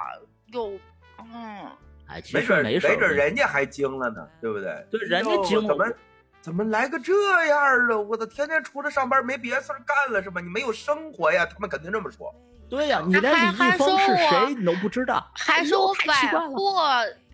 [0.52, 0.78] 有，
[1.18, 1.70] 嗯，
[2.06, 4.86] 哎，其没准儿实没事儿，没准儿人家还惊了呢，对不对？
[4.90, 5.92] 对人家哟惊了怎么
[6.40, 7.12] 怎么来个这
[7.46, 8.00] 样儿的？
[8.00, 10.40] 我操，天天除了上班没别的事儿干了是吧？
[10.40, 11.46] 你没有生活呀？
[11.46, 12.34] 他们肯定这么说。
[12.72, 16.78] 对呀，你还连李还易峰是谁你都不知道，还哎呦是我百货，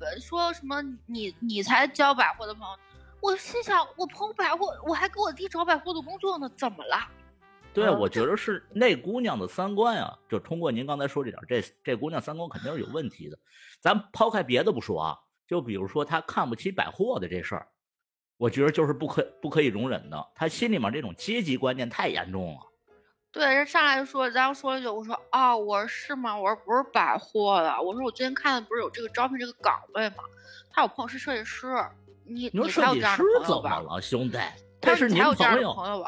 [0.01, 2.77] 呃说什么你你才交百货的朋友，
[3.21, 7.07] 我心想我朋友百货，我还给我弟找百货的工作呢，怎么了？
[7.73, 13.39] 对，嗯我觉得是那姑娘的三观啊，就通过您刚才说这点，这这姑娘三观肯定是有问题的。
[13.79, 17.69] 咱抛开别的不说啊，就比如说她看不起百货的这事儿，
[18.39, 20.27] 我觉得就是不可不可以容忍的。
[20.35, 22.61] 她心里面这种阶级观念太严重了。
[23.31, 26.37] 对，人上来就说，然后说了一句，我说啊，我说是吗？
[26.37, 30.17] 我说不是百货的，我说我最近看的不是有这个招聘这个岗位吗？
[30.71, 31.67] 他有朋友是设计师，
[32.25, 33.97] 你你说设计才有这样师怎么的朋友吧？
[33.97, 34.39] 了，兄弟？
[34.81, 36.05] 他是您你有这样的朋友。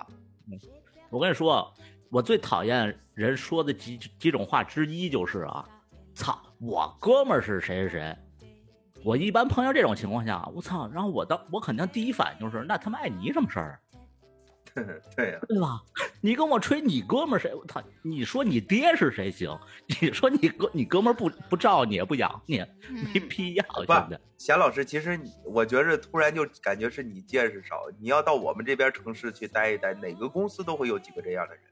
[1.10, 1.72] 我跟你说，
[2.10, 5.68] 我最讨厌人说的几几种话之一就是啊，
[6.14, 8.16] 操，我哥们儿是谁谁谁。
[9.04, 13.89] 我一般碰到这种情况下，我操，然后我当我肯定第一反应就是，那他妈碍你什么事儿啊？
[15.16, 15.80] 对呀、对吧？
[16.20, 17.54] 你跟我吹你哥们儿谁？
[17.54, 17.82] 我操！
[18.02, 19.58] 你说你爹是谁行？
[20.00, 22.66] 你说你哥你哥们儿不不照你也不养你，没
[23.14, 24.16] 嗯，必要，不兄弟。
[24.38, 27.76] 贤老师，其实你我觉着突然就感觉是你见识少。
[27.98, 31.62] 你要到我们这边城市去待一待，哪个公司都会有几个这样的人。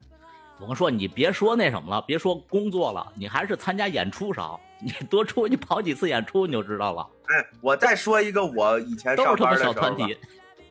[0.61, 10.17] 我跟你说，你别说那什么了，别说工作了，你还是参加演出少，你多出去跑几次演出你就知道了，哎，我再说一个我以前上班的时候吧小团体。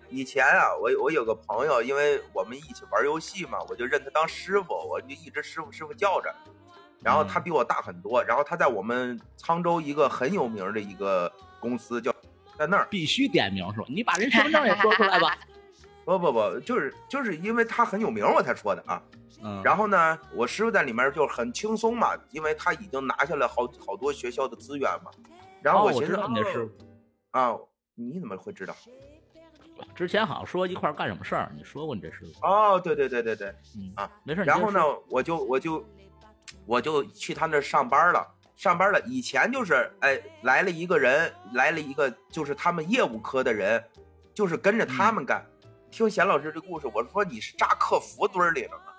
[0.09, 6.33] 以前啊，我我有个朋友，因为我们一起玩游戏嘛，我就认他当师傅，我就一直师傅师傅叫着。
[7.03, 12.11] 然后他比我大很多，然后他在我们沧州一个很有名的一个公司叫，
[12.57, 12.87] 在那儿。
[12.89, 13.85] 必须点名是吧？
[13.87, 15.37] 你把人身份证也说出来吧。
[16.03, 19.01] 不不不，就是就是因为他很有名，我才说的啊。
[19.43, 25.11] 嗯，然后呢，我师傅在里面就很轻松嘛，因为他已经拿下了好好多学校的资源嘛。
[25.61, 26.71] 然后哦我知寻思、道你的师傅
[27.31, 27.55] 啊，
[27.93, 28.75] 你怎么会知道？
[29.97, 32.47] 之前好像说一块儿干什么事儿，你说过你这师傅。
[32.47, 33.47] 哦，对对对对对。
[33.75, 34.41] 嗯啊，没事。
[34.41, 34.79] 你然后呢
[35.09, 35.83] 我就我就
[36.67, 38.25] 我就去他那儿上班了。
[38.55, 43.83] 上班了，以前就是哎来了一个人，来了一个就是他们业务科的人，
[44.35, 45.43] 就是跟着他们干。
[45.89, 48.93] 听贤老师这故事，我说你是扎客服堆儿里了吗？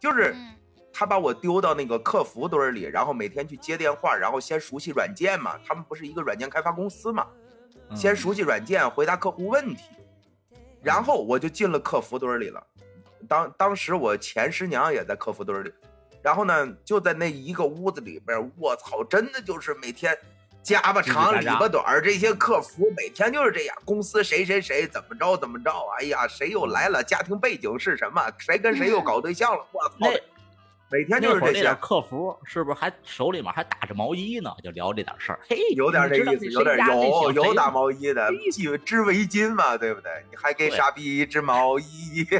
[0.00, 0.54] 就是嗯
[0.92, 5.58] 他把我丢到那个客服堆儿里，然后每天去接电话，然后先熟悉软件嘛。
[5.66, 7.26] 他们不是一个软件开发公司嘛，
[7.90, 9.90] 嗯先熟悉软件，回答客户问题，
[10.84, 12.62] 然后我就进了客服堆儿里了。
[13.26, 15.72] 当当时我前师娘也在客服堆儿里，
[16.22, 20.14] 然后呢，就在那一个屋子里边，我操，真的就是每天
[20.62, 23.74] 夹巴长里叽叽喳喳巴短儿，这些客服每天就是这样。
[23.86, 30.10] 公司谁谁谁怎么着怎么着，哎呀，谁又来了，家庭背景是什么，谁跟谁又搞对象了，我操那，
[30.94, 31.74] 每天就是这些。
[31.80, 34.54] 客服是不是还手里面还打着毛衣呢？
[34.62, 35.40] 就聊这点事儿。
[35.48, 40.12] 嘿，有点这意思，有点有有打毛衣的，系织围巾嘛，对不对？
[40.30, 42.22] 你还给傻逼织毛衣？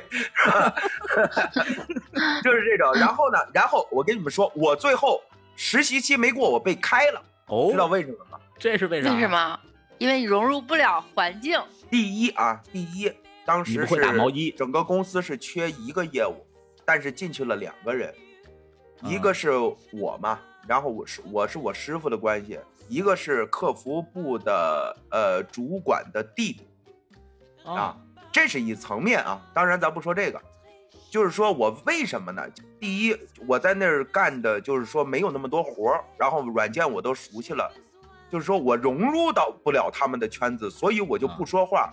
[2.44, 2.94] 就是这种。
[2.94, 5.20] 然后呢，然后我跟你们说，我最后
[5.56, 8.38] 实习期没过，我被开了，哦，知道为什么吗？
[8.56, 9.12] 这是为啥？
[9.12, 9.28] 为什？
[9.28, 9.58] 么？
[9.98, 11.60] 因为你融入不了环境。
[11.90, 13.12] 第一啊，第一，
[13.44, 13.96] 当时是
[14.56, 16.46] 整个公司是缺一个业务，
[16.84, 18.14] 但是进去了两个人，
[19.02, 19.50] 一嗯个是
[19.92, 26.66] 我嘛，然后我是我是我师傅的关系，一个是客服部的呃主管的弟弟。
[27.64, 27.96] 啊啊，，
[28.30, 29.40] 这是一层面啊。
[29.54, 30.40] 当然，咱不说这个，
[31.10, 32.42] 就是说我为什么呢？
[32.78, 37.72] 第一，我在那儿干的就是说没有那么多活儿，然后软件我都熟悉了，
[38.30, 41.90] 就是说我融入到不了他们的圈子，所以我就不说话。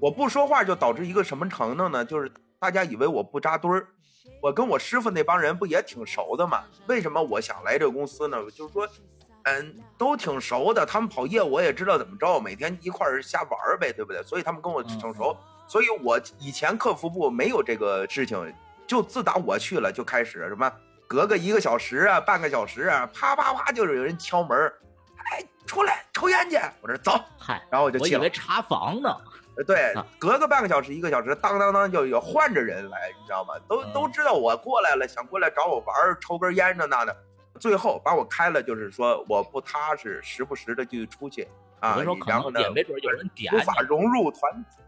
[0.00, 2.04] 我不说话就导致一个什么程度呢？
[2.04, 3.88] 就是大家以为我不扎堆儿。
[4.42, 6.62] 我跟我师傅那帮人不也挺熟的吗？
[6.86, 8.38] 为什么我想来这个公司呢？
[8.50, 8.88] 就是说，
[9.44, 10.84] 嗯，都挺熟的。
[10.84, 14.22] 他们跑业务我也知道怎么着，每天一块儿瞎玩儿呗，对不对？
[14.22, 15.36] 所以他们跟我挺熟。
[15.66, 18.54] 所以我以前客服部没有这个事情，
[18.86, 20.70] 就自打我去了就开始什么，
[21.06, 24.56] 隔个一个小时啊，半个小时啊，啪啪啪就是有人敲门，
[25.32, 26.58] 哎，出来抽烟去。
[26.80, 28.18] 我说走，嗨，然后我就去了。
[28.20, 29.16] 我以为查房呢。
[29.58, 33.54] 呃，对，隔个半个小时一个小时，当当当就有换着人来，你知道吗？
[33.68, 37.16] 都都知道我过来了，想过来找我玩儿，抽根烟这那的。
[37.58, 41.48] 最后把我开了，就是说我不踏实，时不时的就出去
[41.80, 42.00] 啊。
[42.24, 44.82] 然后呢，没准有人点无法融入团体。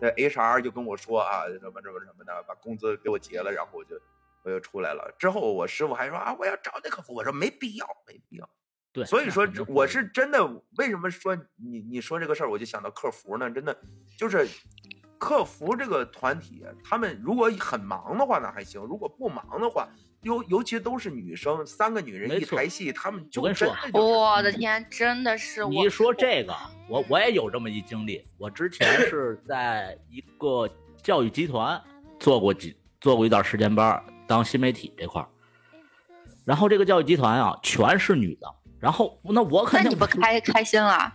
[0.00, 3.94] 这 HR 就跟我说啊，什么什么什么的，把工资给我结了，然后我就
[4.42, 5.14] 我就出来了。
[5.18, 8.48] 之后我师傅还说啊，我要找那客服，我说没必要，没必要。
[8.94, 10.46] 对，所以说我是真的，
[10.78, 13.50] 为什么说你你说这个事儿，我就想到客服呢？
[13.50, 13.76] 真的
[14.16, 14.48] 就是
[15.18, 19.88] 客服这个团体，他们如果很忙的话呢还行，如果不忙的话，
[20.22, 26.54] 尤尤其都是女生，三个女人一台戏，他们就真的我的天，真的是你一说这个，
[26.88, 30.70] 我我也有这么一经历，我之前 是在一个
[31.02, 31.82] 教育集团
[32.20, 35.26] 做过几做过一段时间班，当新媒体这块儿，
[36.44, 38.46] 然后这个教育集团啊，全是女的。
[38.84, 41.10] 然后那我肯定你不开开心了，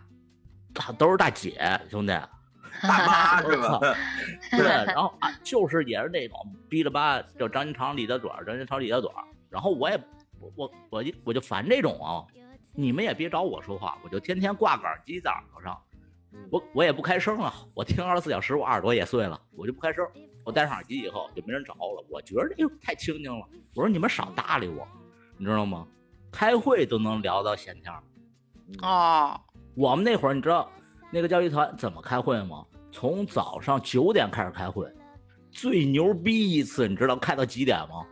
[0.73, 2.12] 他都是大姐兄弟，
[2.82, 3.79] 大妈 是吧？
[4.49, 6.36] 对，然后啊，就是也是那种
[6.67, 9.13] 逼了吧，就张金长李大短，张金长李大短。
[9.51, 9.95] 然后我也
[10.39, 12.25] 我我我就我就烦这种啊，
[12.73, 15.79] 你们也别找我说话，我就天天挂个耳机在耳朵上，
[16.49, 20.03] 我我也不开声了，我听二十四小时，我耳朵也碎了，我就不开声。
[20.43, 23.45] 我戴上耳机以后就没人找了，我觉得哎呦太清静了。
[23.75, 24.88] 我说你们少搭理我，
[25.38, 25.86] 你知道吗？
[26.32, 28.02] 开会都能聊到闲天儿，
[28.82, 29.39] 哦，
[29.76, 30.70] 我们那会儿你知道
[31.12, 32.65] 那个教育团怎么开会吗？
[32.92, 34.92] 从早上九点开始开会，
[35.52, 38.06] 最牛逼一次你知道开到几点吗？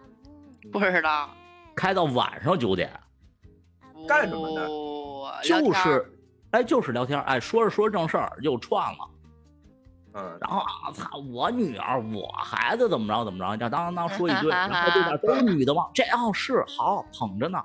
[0.72, 1.30] 不知道，
[1.76, 2.92] 开到晚上九点，
[4.08, 4.68] 干什么呢？
[5.44, 6.14] 就是
[6.52, 9.10] 哎，就是聊天，哎，说着说正事儿又串了，
[10.14, 15.88] 嗯，然后啊操，我女儿我孩子怎么着怎么着，这当当当说一堆， 然后对面都是女的嘛？
[15.94, 17.64] 这哦是好捧着呢。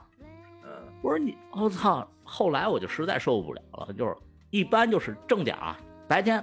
[1.03, 2.09] 我说你，我操！
[2.25, 4.17] 后来我就实在受不了了，就是
[4.51, 6.43] 一般就是正点啊，白天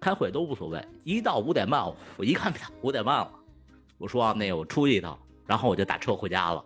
[0.00, 1.84] 开会都无所谓，一到五点半，
[2.16, 3.32] 我一看表，五点半了，
[3.98, 6.64] 我说啊那个我出去一趟，然后我就打车回家了，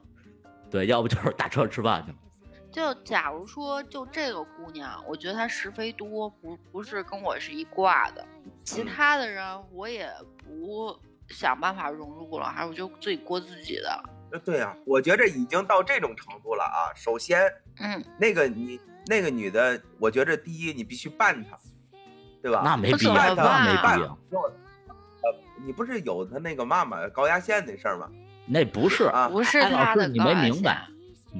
[0.71, 2.19] 对，要不就是打车吃饭去了。
[2.71, 8.25] 就假如说就这个姑娘，我觉得她是非多，不不是跟我是一挂的，
[8.65, 10.13] 其他的人我也
[10.45, 10.95] 不
[11.29, 14.03] 想办法融入了，还是我就自己过自己的。
[14.39, 16.91] 对呀，我觉着已经到这种程度了啊。
[16.95, 17.41] 首先，
[17.81, 21.59] 嗯，那个你那个女的，我觉着第一你必须办她，
[22.43, 22.63] 对吧？
[22.65, 24.19] 那没必要，那没必要。
[25.23, 28.11] 呃，你不是有他那个妈妈高压线那事儿吗？
[28.47, 30.87] 那不是啊，不是他的你没明白，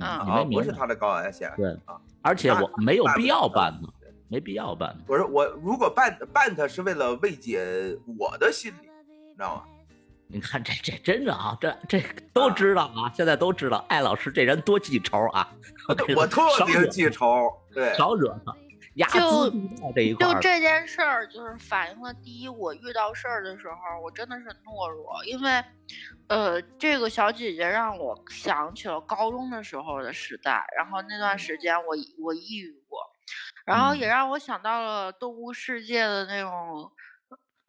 [0.01, 1.53] 啊，你没明白，不是他的高压线。
[1.57, 3.93] 对啊，而且我没有必要办他，
[4.29, 5.05] 没必要办他。
[5.13, 9.65] 我说我如果办办他是为了慰藉我的心理，你知道吗？
[10.29, 12.01] 你看这这真的啊，这这
[12.33, 15.49] 都知道啊，现在都知道艾老师这人多记仇啊。
[16.17, 18.55] 我特别记仇，对，少惹他。
[19.13, 19.51] 就
[19.93, 25.65] 这一块，就这件事儿，就是反映了第一，我遇到事儿的时候，我真的是懦弱，因为，
[26.29, 33.01] 呃，这个小姐姐让我想起了高中的时候的时代，然后那段时间我我抑郁过，
[33.67, 36.91] 然后也让我想到了动物世界的那种。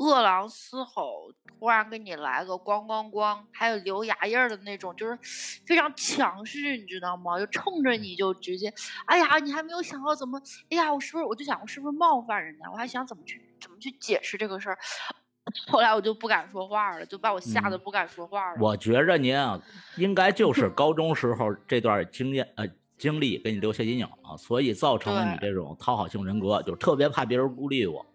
[0.06, 5.18] 饿狼嘶吼，突然给你来个咣咣咣，还有留牙印儿的那种，就是
[5.66, 7.40] 非常强势，你知道吗？
[7.40, 8.72] 就冲着你就直接，
[9.06, 10.40] 哎呀，你还没有想到怎么，
[10.70, 12.70] 哎呀，我是不是我就想我是不是冒犯人家？
[12.72, 14.78] 我还想怎么去怎么去解释这个事儿，
[15.72, 18.58] 后来我就不敢说话了，就把我吓得不敢说话了。
[18.62, 19.60] 我觉着您啊，
[19.98, 28.06] 应该就 是高中时候这段经验呃经历给你留下阴影了，所以造成了你这种讨好性人格，就特别怕别人孤立我，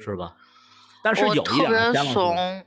[0.00, 0.36] 是吧？
[1.02, 2.64] 但是有一点，先老师，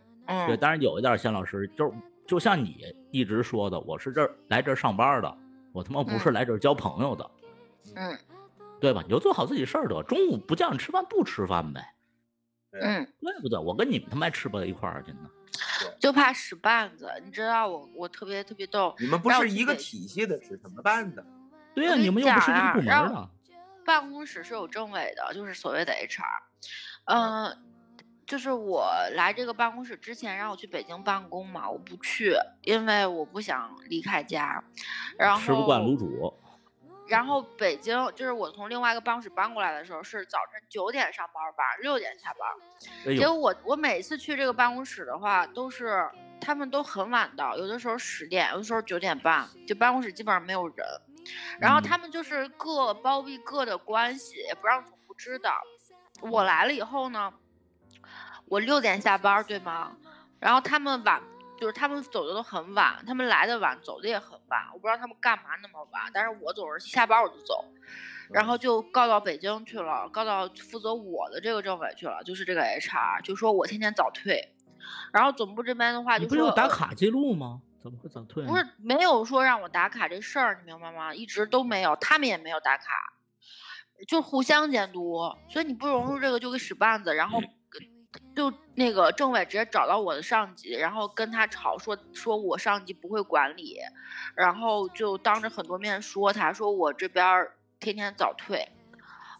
[0.47, 1.93] 对，但是有一点，先老师就，
[2.25, 5.37] 就像你一直说的，我是这儿来这儿上班的，
[5.73, 7.31] 我他妈不是来这儿交朋友的，
[7.95, 8.17] 嗯，
[8.79, 9.01] 对吧？
[9.03, 11.93] 你就做好自己事儿得，中午不叫你吃饭不吃饭呗，
[12.79, 13.59] 嗯，对不对？
[13.59, 15.29] 我跟你们他妈吃不到一块儿去呢，
[15.99, 21.23] 就怕使绊子，你知道我我特别特别逗，你们不是一个体系的，使什么绊子？
[21.75, 23.29] 对呀，你们又不是一个部门的，
[23.85, 26.23] 办公室是有政委的，就是所谓的 HR，
[27.05, 27.57] 嗯。
[28.31, 34.63] 就是我来这个办公室之前让我去北京办公嘛，我不去，因为我不想离开家。
[35.17, 36.33] 然后吃不惯卤煮。
[37.09, 43.17] 然后北京就是我从另外一个办公室搬过来的时候是早晨九点上班，晚上六点下班。
[43.17, 50.87] 结果我我每次去这个办公室的话，都是他们都很晚到，有的时候十点，有的时候九点半，就办公室基本上没有人。
[51.59, 55.53] 然后嗯他们就是各包庇各的关系，也不让总部知道。
[56.21, 57.33] 我来了以后呢，
[58.51, 59.93] 我六点下班，对吗？
[60.37, 61.21] 然后他们晚，
[61.57, 64.61] 就是他们走的都很晚，他们来的晚，走的也很晚。
[64.73, 67.63] 我不知道他们干嘛那么晚，但是我总是下班我就走，
[68.29, 74.53] 然后就告到北京去了，告到负责我的这个政委去了，就是这个 HR，就说我天天早退。
[75.13, 77.61] 然后总部这边的话就不是有打卡记录吗？
[77.81, 78.49] 怎么会早退呢？
[78.49, 81.15] 不是没有说让我打卡这事儿，你明白吗？
[81.15, 82.83] 一直都没有，他们也没有打卡，
[84.09, 87.41] 就互相监督，所以你不融入这个就给使绊子，然后
[88.35, 93.79] 就那个政委直接找到我的上级，然后跟他吵说说我上级不会管理，
[94.35, 97.47] 然后就当着很多面说他说我这边
[97.79, 98.67] 天天早退。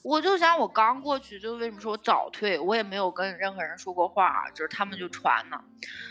[0.03, 2.57] 我就想，我刚过去，就为什么说我早退？
[2.57, 5.61] 我也没有跟任何人说过话，就是他们就传呢。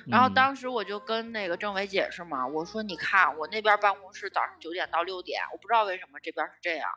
[0.06, 6.88] 然后嗯当时我就跟那个政委解释嘛，我说你看我那边办公室早上九点到六点，我不知道为什么这边是这样，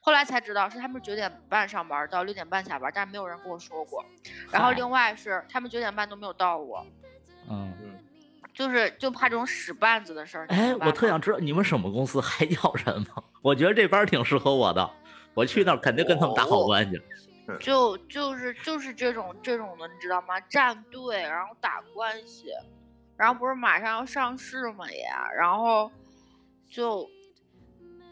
[0.00, 4.04] 后来才知道是他们九点半上班到六点半下班，但是没有人跟我说过。
[4.50, 6.86] 然后另外是他们九点半都没有到我，
[7.50, 7.74] 嗯，
[8.54, 10.46] 就是就怕这种使绊子的事儿。
[10.48, 13.22] 哎，我特想知道你们什么公司还要人吗？
[13.42, 14.90] 我觉得这班儿挺适合我的，
[15.38, 17.00] 我去那儿肯定跟他们打好关系。
[17.60, 20.38] 就就是就是这种这种的，你知道吗？
[20.40, 22.48] 站队，然后打关系，
[23.16, 25.06] 然后不是马上要上市嘛也，
[25.38, 25.90] 然后
[26.68, 27.08] 就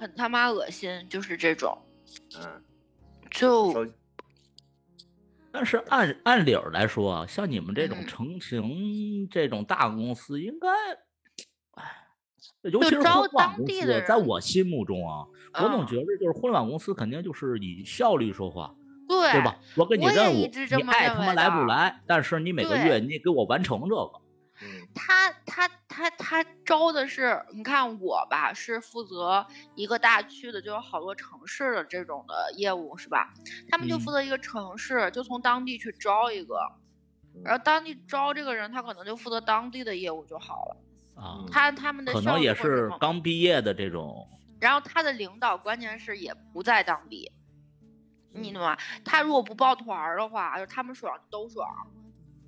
[0.00, 1.76] 很他妈恶心，就是这种，
[2.38, 2.62] 嗯，
[3.30, 3.86] 就
[5.52, 10.98] 但是按按理儿来说啊，像你们这种嗯成型这种大公司，应该，哎，
[12.70, 18.74] 尤其就是招互联网公司当地的，在我心目中啊，我总嗯觉得就是互联网公司肯定就是以效率说话，
[19.08, 19.56] 对对吧？
[19.76, 24.12] 我给你任务，你爱他妈来不来，但是你每个月你得给我完成这个。
[24.62, 33.34] 嗯他他他他招的是，你看我吧，是负责一个大区的，就有好多城市的这种的业务，是吧？
[33.68, 36.58] 他们就嗯负责一个城市，就从当地去招一个，
[37.44, 40.76] 然后当地招这个人，他可能就负责当地的业务就好了。
[41.16, 44.28] 啊，嗯他他们的可能也是刚毕业的这种，
[44.60, 47.32] 然后他的领导关键是也不在当地，
[48.32, 48.76] 你懂吗？
[49.04, 51.66] 他如果不抱团儿的话，就他们爽都爽，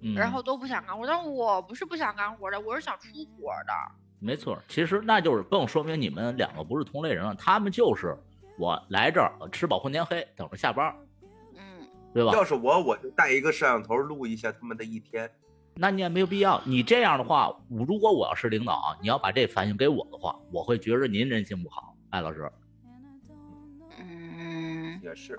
[0.02, 1.06] 嗯，然后都不想干活。
[1.06, 3.72] 但我不是不想干活的，我是想出活的。
[4.20, 8.16] 没错，其实那就是更说明你们两个不是同类人了，他们就是
[8.58, 10.94] 我来这儿吃饱混天黑，等着下班，
[11.56, 12.32] 嗯，对吧？
[12.32, 15.30] 要是我，我就带一个摄像头录一下他们的一天。
[15.78, 16.60] 那你也没有必要。
[16.64, 22.50] 你这样的话，我如果我要是领导啊，你要把这反映给我的话，我会觉着您人性不好，艾老师，
[23.98, 25.38] 嗯，也是，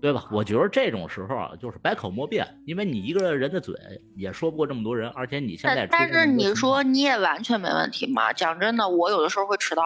[0.00, 0.28] 对吧？
[0.30, 3.74] 我觉得这种时候啊，就是百口莫辩，因为你一个人的嘴
[4.16, 8.32] 也说不过这么多人，而且你现在但但是你说你也完全没问题嘛？
[8.32, 9.82] 讲真的，我有的时候会迟到，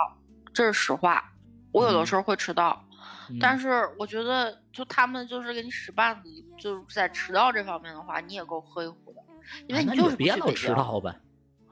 [0.53, 1.33] 这是实话。
[1.71, 2.83] 我有的嗯时候会迟到，
[3.31, 9.21] 嗯但是我觉得就他们就是给你使绊子，就是在迟到这方面的话，你也够黑乎的，
[9.67, 10.51] 因为你就是不别老。
[10.53, 11.15] 迟到呗，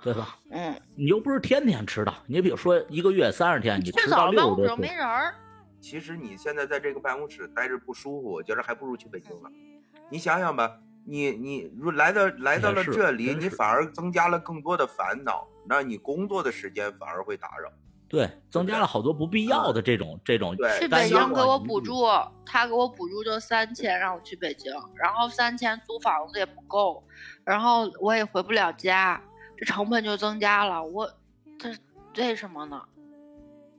[0.03, 0.39] 对吧？
[0.51, 5.35] 嗯，你又不是天天迟到，你比如说一个月三十天，你迟到六十多次，又没人儿。
[5.81, 9.51] 其实你现在在这个办公室待着不舒服，我觉得还不如去北京呢。
[10.11, 17.71] 你想想吧，你你如来到来到了这里，你反而增加了更多的烦恼，那你工作的时间反而会打扰。
[18.09, 22.05] 对，增加了好多不必要的这种这种去北京给我补助，
[22.45, 27.03] 他给我补助就三千，让我去北京，然后三千租房子也不够，
[27.45, 29.21] 然后我也回不了家，
[29.57, 30.85] 这成本就增加了。
[30.85, 31.11] 我
[31.59, 31.75] 这
[32.17, 32.81] 为什么呢？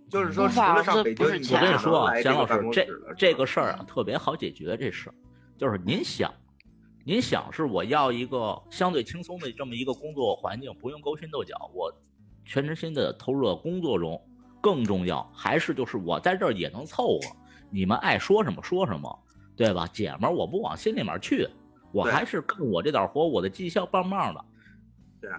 [0.10, 4.76] 就是说，租除了房子上北京，你不是钱我跟你说啊，来个办姜老师，这这个事儿嗯啊，特别好解决。
[4.78, 5.16] 这事儿
[5.58, 6.34] 就是您想，
[7.06, 11.94] 您想是我要一个相对轻松的这么一个工作环境，不用勾心斗角，我
[12.48, 14.20] 全身心的投入到工作中，
[14.62, 17.20] 更重要还是就是我在这儿也能凑合，
[17.70, 19.20] 你们爱说什么说什么，
[19.56, 19.86] 对吧？
[19.92, 21.48] 姐们儿，我不往心里面去，
[21.92, 24.46] 我还是干我这点活，我的绩效棒棒的，
[25.22, 25.30] 对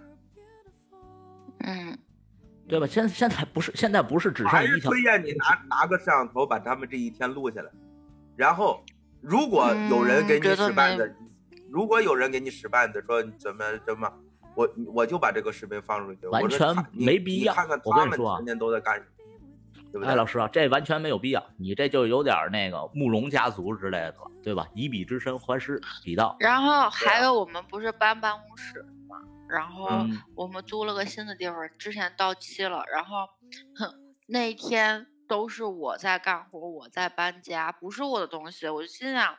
[1.61, 1.99] 嗯，
[2.68, 2.87] 对吧？
[2.87, 7.71] 现现在不是现在不是只我还是剩一条推荐你拿拿个摄像头把他们这一天录下来，
[8.37, 8.85] 然后
[9.21, 11.16] 如果有人给你使绊子，
[11.71, 14.12] 如果有人给你使绊子说你怎么怎么，
[14.59, 19.07] 我我就把这个视频放出去，完全没必要看看我跟他们你说啊天天都在干什么，
[19.92, 20.09] 对不对？
[20.09, 24.67] 哎，老师啊，这完全没有必要，你这就有点儿那个慕容家族之类的了，对吧？
[24.75, 26.37] 以彼之身还施彼道。
[26.40, 29.17] 然后还有我们不是搬办公室嘛，
[29.48, 33.29] 然后嗯我们租了个新的地方，之前到期了，然后，
[33.77, 33.94] 哼，
[34.27, 39.37] 那一天都是我在干活，我在搬家，不是我的东西，我就心想，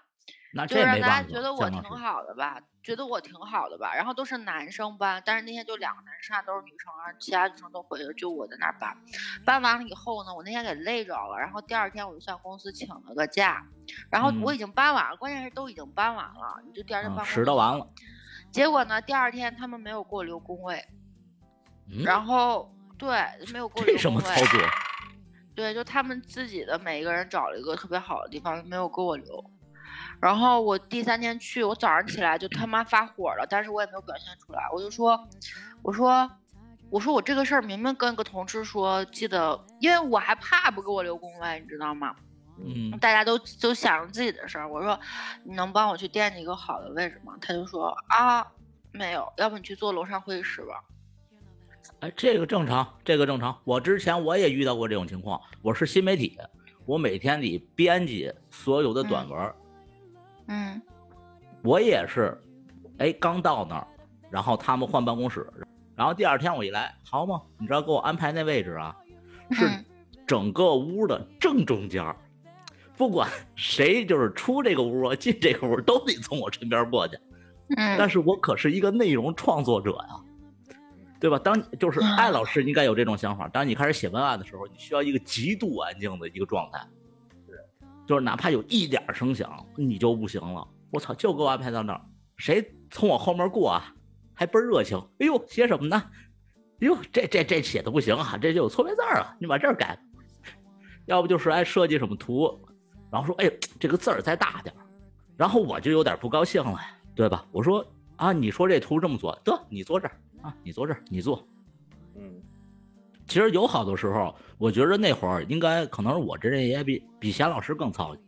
[0.53, 1.23] 那就是让大家。
[1.23, 8.97] 觉得我挺好的吧，觉得我挺好的吧，然后都是男生班，但是那天就两个男生，都是女生，然后其他女生都回了，就我在那儿搬。
[9.45, 13.65] 搬完了以后呢，我那天给累着了，然后第二天我就向公司请了个假，
[14.09, 17.87] 然后我嗯已经搬完了，关键是都已经搬完了，你就第二天嗯搬公司去拾掇完了，
[18.51, 20.83] 结果呢，第二天他们没有给我留工位，
[21.91, 23.09] 嗯，然后对
[23.53, 24.59] 没有给我留工位什么操，作？
[25.55, 29.51] 对，就他们自己的每一个人找了一个特别好的地方，没有给我留。
[30.21, 35.27] 然后我第三天去，我早上起来就他妈发火了，但是我也没有表现出来，我就说，
[35.81, 36.29] 我说，
[36.89, 42.15] 我说我这个事儿明明跟个同事说，记得，因为我还怕不给我留工位，你知道吗？
[42.61, 44.99] 嗯，大家都都想着自己的事儿，我说
[45.45, 47.37] 你能帮我去惦记一个好的位置吗？
[47.39, 48.45] 他就说啊，
[48.91, 50.83] 没有，要不你去坐楼上会议室吧。
[52.01, 53.57] 哎，这个正常，这个正常。
[53.63, 55.39] 我之前我也遇到过这种情况。
[55.61, 56.37] 我是新媒体，
[56.85, 59.55] 我每天得编辑所有的短文儿，
[60.49, 60.81] 嗯
[61.63, 62.37] 我也是，
[62.97, 63.87] 哎，刚到那儿，
[64.29, 65.45] 然后他们换办公室，
[65.95, 68.95] 然后第二天我一来，好嘛，你知道给我安排那位置啊，
[69.51, 69.85] 是嗯
[70.25, 72.15] 整个屋的正中间儿，
[72.95, 77.17] 不管谁就是出这个屋啊，进这个屋都得从我身边过去。
[77.77, 80.75] 嗯，但是我可是一个内容创作者呀，
[81.19, 81.37] 对吧？
[81.37, 86.79] 当就是啊艾老师应该有这种想法，当你开始写文案的时候，你需要一个极度安静的一个状态，
[88.09, 90.67] 就是哪怕有一点声响，你就不行了。
[90.89, 92.01] 我操，就给我安排到那儿，
[92.37, 93.93] 谁从我后面过啊，
[94.33, 94.97] 还倍儿热情。
[95.19, 95.95] 哎呦，写什么呢？
[96.81, 99.95] 哎呦，这这这写的不行啊，这就有错别字儿啊，你把这儿改。
[101.05, 102.59] 要不就是爱设计什么图，
[103.11, 104.75] 然后说，哎，这个字儿再大点，
[105.37, 106.79] 然后我就有点不高兴了。
[107.13, 107.45] 对吧？
[107.51, 107.85] 我说
[108.15, 111.47] 啊，你说这图这么做，得你坐这儿啊，你坐这儿，你坐。
[113.29, 118.23] 其实有好多时候，我觉得那会儿应该可能是我这人也比比贤老师更操心。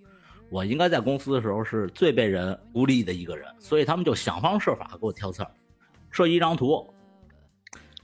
[0.51, 5.51] 我应该在公司的时候是最被人孤立的一个人，所以他们就想方设法给我挑刺儿，
[6.11, 6.87] 设计一张图，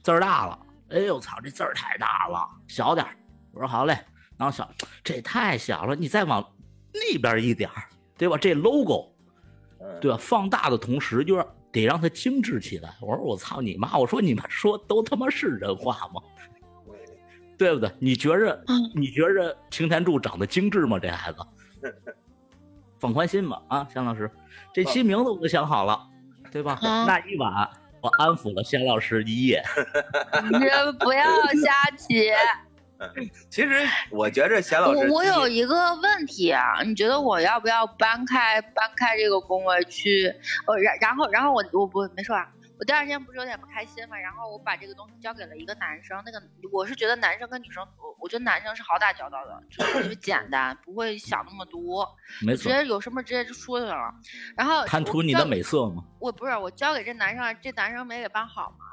[0.01, 3.15] 字儿大了，哎呦操，这字儿太大了，小点儿。
[3.51, 3.93] 我说好嘞，
[4.35, 4.67] 然后小
[5.03, 6.43] 这太小了，你再往
[6.91, 7.83] 那边一点儿，
[8.17, 8.37] 对吧？
[8.37, 9.11] 这 logo，
[10.01, 10.17] 对吧？
[10.19, 12.95] 放大的同时，就是得让它精致起来。
[13.01, 13.97] 我说我操你妈！
[13.99, 16.21] 我说你们说都他妈是人话吗？
[17.57, 17.91] 对不对？
[17.99, 20.99] 你觉着嗯你觉着擎天柱长得精致吗？
[20.99, 21.37] 这孩子，
[22.99, 24.29] 放宽心吧啊，向老师，
[24.73, 25.99] 这期名字我都想好了，
[26.51, 26.77] 对吧？
[26.81, 27.51] 嗯那一晚
[28.01, 29.63] 我安抚了向老师一夜。
[30.51, 30.59] 你
[30.99, 31.25] 不要
[31.63, 32.31] 瞎起。
[33.47, 40.27] 其实我觉着贤老师我我有一个问题啊，你觉得我要不要搬开搬开这个工位去？
[40.65, 42.43] 呃，然然后然后我我不没说完，
[42.79, 52.07] 我第二天不是有点不开心嘛，然后我把这个东西交给了一个男生，那个我是觉得男生跟女生，我我觉得男生是好打交道的，就是简单，不会想那么多，
[52.45, 54.13] 没错，直接有什么直接就说就行了。
[54.55, 56.03] 然后我贪图你的美色吗？
[56.19, 58.85] 我不是我交给这男生，这男生没给办好嘛，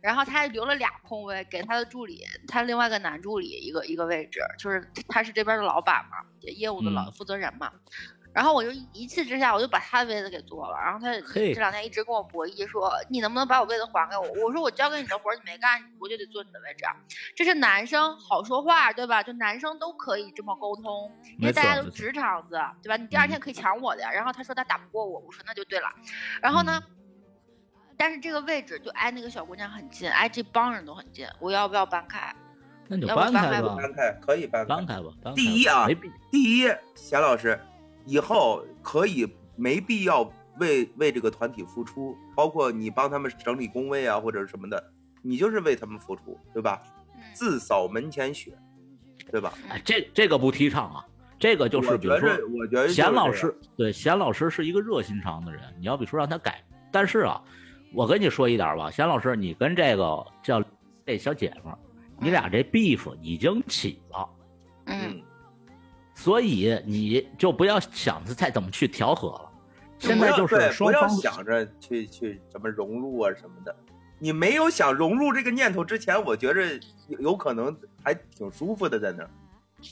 [0.00, 7.70] 然后他还留了俩空位给他的助理，他另外一个男助理一个一个位置，就是他是这边的老板嘛，业务的老嗯负责人嘛。
[8.36, 10.76] 然后我就一气之下，我就把他的位子给做了。
[10.78, 14.44] 然后他这两天一直跟我博弈说，你能不能把我位子还给我？
[14.44, 16.92] 我说我交给你的活你没干，我就得坐你的位置啊。
[17.34, 19.22] 这是男生好说话，对吧？
[19.22, 22.98] 就男生都可以这么沟通，因为大家都直肠子，对吧？
[22.98, 24.10] 你第二天嗯可以抢我的呀。
[24.12, 25.88] 然后他说他打不过我，我说那就对了。
[26.42, 26.78] 然后呢，
[27.96, 32.36] 但是这个位置就挨那个小姑娘很近，挨这帮人都很近，我要不要搬开？
[32.86, 34.86] 那你就要不搬开吧搬开吧，搬开可以搬开搬。
[34.86, 35.32] 开吧。
[35.34, 35.86] 第一啊
[36.30, 37.58] 第一，贤老师
[38.06, 40.22] 以后可以没必要
[40.58, 44.82] 为为这个团体付出，包括你帮他们整理工位啊或者什么的，
[45.22, 46.82] 你就是为他们付出，对吧？
[47.14, 48.56] 嗯，自扫门前雪，
[49.30, 49.52] 对吧？
[49.68, 51.04] 哎，这这个不提倡啊，
[51.38, 57.42] 这个就是比如说我觉得贤老师对贤老师是一个热心肠的人，你要比如说让他改，但是啊，
[57.92, 60.62] 我跟你说一点吧，贤老师，你跟这个叫
[61.04, 61.74] 这小姐们，
[62.20, 64.28] 你俩这 beef 已经起了，
[66.16, 69.52] 所以你就不要想着再怎么去调和了。
[69.98, 73.74] 现在就是不要要双方想着去去什么融入啊什么的。
[74.18, 76.74] 你没有想融入这个念头之前，我觉着
[77.08, 79.30] 有有可能还挺舒服的在那儿，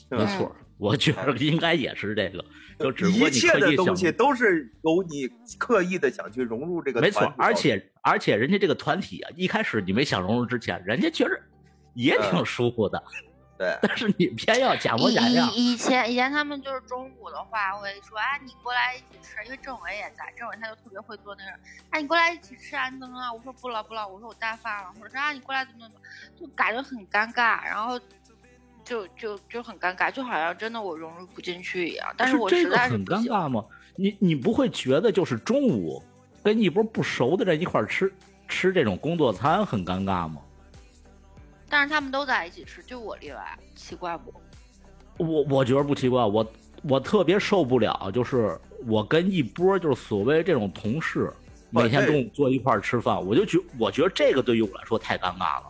[0.09, 2.43] 没错，我觉得应该也是这个，
[2.79, 11.39] 就只不过你一切的刻意想东西都是由你刻意的想去融入这个没错，而且而且人家这个团体啊，一开始你没想融入之前，人家觉着
[11.93, 13.03] 也挺舒服的，
[13.57, 15.49] 对，但是你偏要假模假样。
[15.53, 21.51] 以以前以前他们就是中午的话会说，啊，你过来一起吃，因为政委也在，政委他就特别会做那个，
[21.91, 26.05] 哎，你过来一起吃安灯啊，我说不了不了，我说我带饭了，或者说啊你过来怎么怎么，
[26.37, 27.97] 就感觉很尴尬，然后
[28.83, 33.63] 就就就很尴尬，就好像真的我融入不进去一样，但是我这个实在是很，尴尬吗？
[33.95, 36.03] 你你不会觉得就是中午
[36.43, 38.13] 跟一波不熟的人一块吃
[38.49, 40.41] 吃这种工作餐很尴尬吗？
[41.75, 44.33] 但是他们都在一起吃，就我例外，奇怪不？
[45.17, 46.53] 我我觉得不奇怪，我
[46.83, 48.57] 我特别受不了，就是
[48.87, 51.29] 我跟一波就是所谓这种同事，
[51.71, 55.65] 每天中午坐一块儿吃饭，我就觉我觉得这个对于我来说太尴尬了。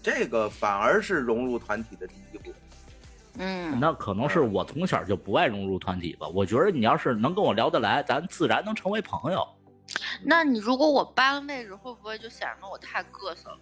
[0.00, 2.54] 这个反而是融入团体的第一步。
[3.38, 6.28] 嗯，那可能是我从小就不爱融入团体吧。
[6.28, 9.44] 我觉得你要是能跟我聊得来，咱自然能成为朋友。
[10.22, 13.58] 那你如果我搬了位置，会不会就显得我太嘚瑟了？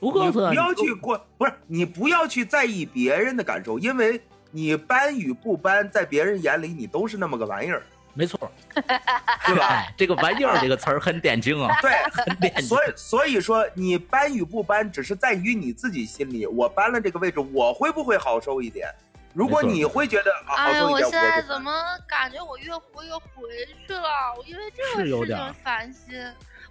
[0.00, 4.20] 不嘚瑟啊，你不要去过，不是你不要去在意别人的感受，因为
[4.50, 7.82] 你搬与不搬，在别人眼里你都是那么个玩意儿，
[8.14, 9.66] 没错， 对吧？
[9.68, 12.78] 哎，这个玩意儿这个词儿很点睛啊， 对， 很点睛所。
[12.84, 16.46] 以所以说你搬与不搬，只是在于你自己心里。
[16.46, 18.88] 我搬了这个位置，我会不会好受一点？
[19.34, 21.70] 如果你会觉得啊好哎呀，受一点，我现在怎么
[22.08, 23.42] 感觉我越活越回
[23.86, 24.34] 去了？
[24.36, 26.14] 我因为这个事情烦心，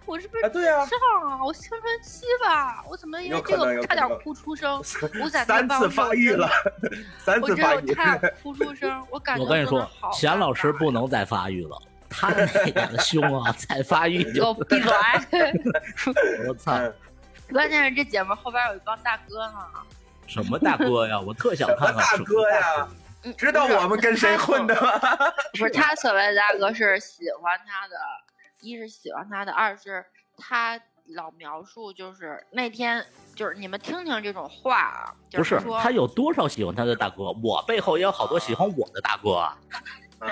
[0.07, 0.49] 我是不是啊？
[0.49, 0.97] 对啊，上
[1.29, 1.43] 啊？
[1.45, 2.83] 我青春期吧？
[2.89, 4.81] 我怎么因为这个差点哭出声？
[5.21, 6.49] 我在 三次发育了，
[7.19, 7.79] 三我次发育。
[7.81, 11.77] 真有差点哭出声，我感觉我跟你说真的好，贤老师不能再发育了，
[12.09, 14.91] 他那点的胸啊， 再发育就闭嘴！
[16.47, 16.93] 我操，嗯
[17.53, 19.53] 关键是这姐们后边有一帮大哥呢。
[20.27, 21.17] 什么大哥呀？
[21.19, 22.87] 我特想看看大哥呀？
[23.23, 24.91] 嗯知道我们跟谁混的吗？
[25.57, 27.95] 不是他所谓的大哥是喜欢他的，
[28.61, 30.05] 一是喜欢他的，二是
[30.37, 30.79] 他
[31.15, 37.31] 老描述就是那天就是你们听听这种话啊，就不是他有多少喜欢他的大哥？
[37.43, 39.57] 我背后也有好多喜欢我的大哥啊，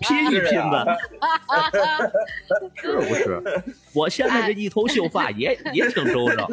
[0.00, 0.84] 拼一拼吧，
[2.74, 3.40] 是不是？
[3.94, 6.46] 我现在这一头秀发也 也挺周正，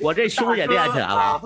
[0.00, 1.42] 我这胸也练起来了。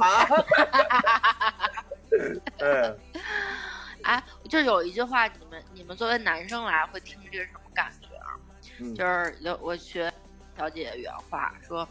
[4.04, 8.36] 哎，就有一句话，你们你们作为男生来会听这是什么感觉啊？
[8.78, 10.12] 嗯就是刘我学
[10.56, 11.88] 小姐姐原话说，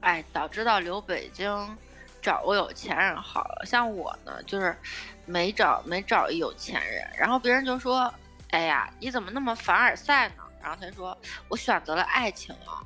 [0.00, 1.76] 哎，早知道留北京
[2.20, 3.64] 找个有钱人好了。
[3.66, 4.76] 像我呢，就是
[5.24, 8.12] 没找没找一有钱人，然后别人就说，
[8.50, 10.42] 哎呀，你怎么那么凡尔赛呢？
[10.62, 11.16] 然后他说，
[11.48, 12.80] 我选择了爱情啊。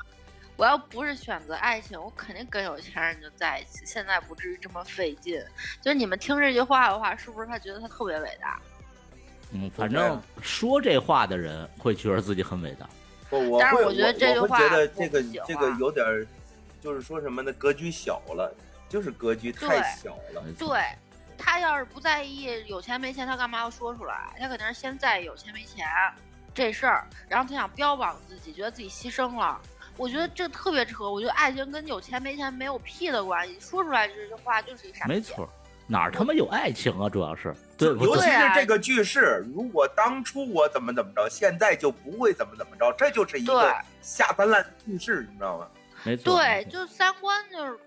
[0.59, 5.41] 我要不是选择爱情，我肯定跟有钱人就在一起，现在不至于这么费劲。
[5.81, 8.61] 就是你们听这句话的话，是不是他觉得他特别伟大？
[9.53, 12.91] 嗯，反正说这话的人会觉得自己很伟大。
[13.31, 16.27] 不，我但是我觉得这句话我觉得这个这个有点儿，
[16.81, 17.53] 就是说什么呢？
[17.53, 18.53] 格局小了，
[18.89, 20.43] 就是格局太小了。
[20.59, 20.83] 对
[21.39, 24.35] 他要是不在意有钱没钱，他干嘛要说出来？
[24.41, 25.87] 他肯定是先在意有钱没钱
[26.53, 29.61] 这事儿，然后他想标榜自己，觉得自己牺牲了。
[29.99, 31.11] 我觉得这特别扯。
[31.11, 35.13] 我觉得爱情跟有钱没钱没有屁的关系，说出来这句话就是一傻逼。
[35.13, 35.47] 没错，
[35.87, 37.09] 哪儿他妈有爱情啊？
[37.11, 45.67] 主要是对不尤其是这个句式，如果当初我怎么怎么着，现在就不会怎么怎么着，这就是一个下三滥的句式，你知道吗？
[46.05, 47.79] 没错，对，就三观就是。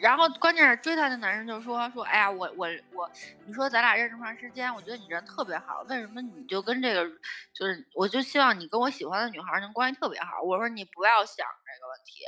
[0.00, 3.10] 然后关键是追她的男人就说说，哎呀，我我我，
[3.46, 7.08] 你说咱俩认识这么长时间，我觉得你人特别好，为什么你就跟这个，
[7.52, 10.42] 就是我就希望你跟我喜欢的女孩能关系特别好。
[10.42, 12.24] 我说你不要想这个问题，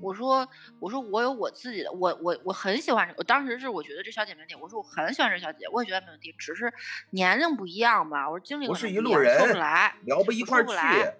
[0.00, 0.48] 我说
[0.78, 6.72] 我说我有我自己的，我我我很喜欢这，我当时是我觉得这小姐没问题，我说我很喜欢这小姐姐，我也觉得没问题，只是
[7.10, 11.10] 年龄不一样吧，我说经历不是一路人说不来，聊不一块儿说不来去，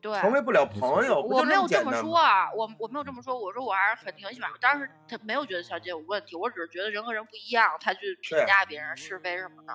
[0.00, 1.82] 对，成为不了朋友，我没有这？
[1.84, 4.50] 么说啊，我我没有这么说，我说我还是很挺喜欢。
[4.60, 9.72] 当时他没有觉得小姐有问题，我只是觉得人和人不一样，他去评价别人是非什么的。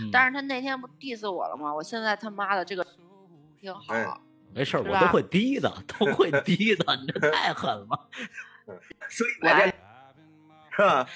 [0.00, 1.74] 嗯但是他那天不 diss 我了吗？
[1.74, 2.84] 我现在他妈的这个
[3.60, 4.06] 挺好，哎
[4.54, 8.08] 没事儿，我都会低的，都会 低的，你这太狠了，
[9.10, 9.66] 所以我爱
[10.74, 11.06] 是吧？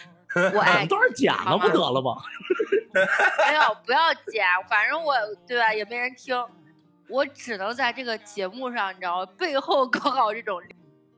[0.54, 2.22] 我爱都是假的不得了吗？
[2.92, 5.14] 没有不要剪，反正我
[5.46, 6.36] 对吧也没人听，
[7.12, 9.26] 我只能在这个节目上，你知道吗？
[9.36, 10.58] 背后搞搞这种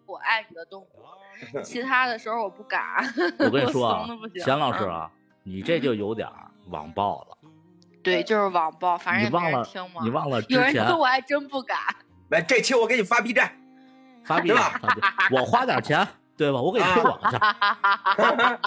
[0.07, 2.83] 我爱你的动作，其他的时候我不敢。
[3.39, 4.09] 我跟你说啊
[4.45, 5.11] 贤老师嗯啊，
[5.45, 7.39] 你这就有点儿网暴了，
[8.03, 10.01] 对，就是网暴，反正你忘了听嘛。
[10.03, 11.79] 你忘了之有人前听我还真不敢。
[12.31, 13.53] 来，这期我给你发 B 站，
[14.25, 15.01] 发币对吧发币，
[15.37, 16.61] 我花点钱，对吧？
[16.61, 17.39] 我给你推广一下，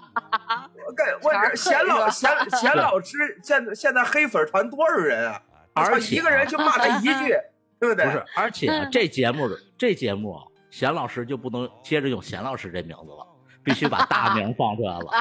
[0.87, 5.41] 我跟我贤老贤贤老师现在现在黑粉团多少人啊？
[5.77, 7.35] 而且一个人就骂他一句，
[7.79, 8.05] 对不对？
[8.05, 13.27] 不是，而且啊这节目这节目啊，贤老师就不能接着用贤老师这名字了，
[13.63, 15.11] 必须把大名放出来了。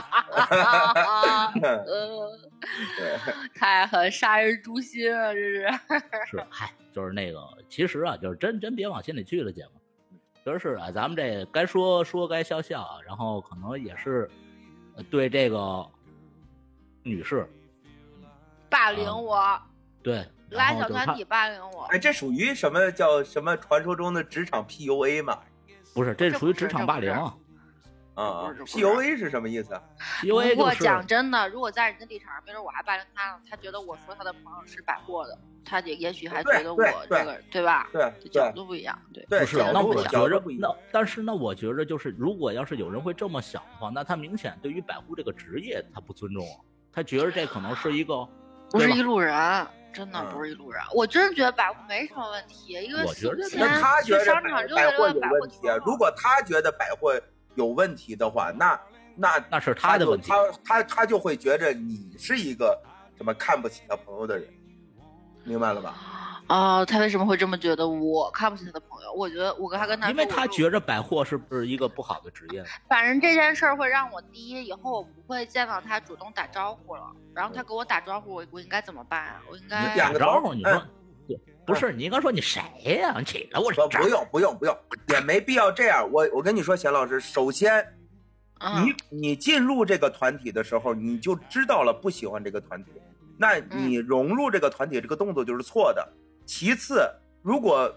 [1.63, 2.31] 呃，
[3.55, 5.33] 太狠，杀人诛心啊！
[5.33, 5.69] 这是。
[6.31, 9.71] 是，嗨，就是那个，其实啊，就是真真别往心里去了，节目。
[10.45, 14.31] 就是啊，咱们这该说说，该笑笑啊，然后可能也是
[14.97, 15.85] 呃对这个
[17.03, 17.45] 女士
[18.71, 19.61] 霸凌我，
[20.05, 21.83] 对，然拉后就是他小团体霸凌我。
[21.91, 25.39] 哎，这属于什么叫什么传说中的职场 PUA 吗？
[25.95, 27.13] 不是，这这属于职场霸凌。
[27.13, 27.35] 啊
[28.49, 29.83] 不是不是，PUA 是什么意思啊
[30.23, 33.41] ？PUA 不过讲真的，如果在人家立场上，没准我还霸凌他呢。
[33.51, 37.87] 他觉得我说他的朋友是百货的，他也也许还觉得我对对这个对吧？
[37.93, 39.23] 对角度不一样，对。
[39.29, 46.57] 对，不是那我觉着不一样那但是那我觉着就是，如果要是有人会这么想的话，那他明显对于百货这个职业他不尊重啊，
[46.91, 48.27] 他觉得这可能是一个
[48.71, 49.35] 不是一路人，
[49.97, 50.83] 真的嗯不是一路人。
[50.95, 57.19] 我真觉得百货没什么问题，因为我觉得那他觉得去商场百货有问题如果他觉得百货
[57.55, 58.79] 有问题的话，那
[59.15, 60.29] 那那是他的问题。
[60.29, 62.79] 他他他就会觉着你是一个
[63.17, 64.47] 什么看不起他朋友的人，
[65.45, 65.95] 明白了吧？
[66.49, 67.89] 啊、他为什么会这么觉得？
[67.89, 72.65] 我看不起他的朋友，我觉得我跟他跟他，因为他觉着百货是不是一个不好的职业？
[72.89, 77.03] 反正这件事儿会让我第一，以后我不会见到他主动打招呼了。
[77.35, 79.43] 然后他给我打招呼，我我应该怎么办啊？
[79.51, 80.83] 我应该你点个打招呼，你说
[81.67, 82.63] 不是你应该说你谁
[83.01, 83.17] 呀？
[83.19, 84.79] 你起来，我不不用不用不用，
[85.09, 86.09] 也没必要这样。
[86.13, 87.85] 我我跟你说，贤老师，首先
[88.61, 92.93] 嗯你你进入这个团体的时候，你就知道了不喜欢这个团体，
[93.37, 96.09] 那你融入这个团体这个动作就是错的。
[96.47, 97.07] 其次，
[97.43, 97.93] 如果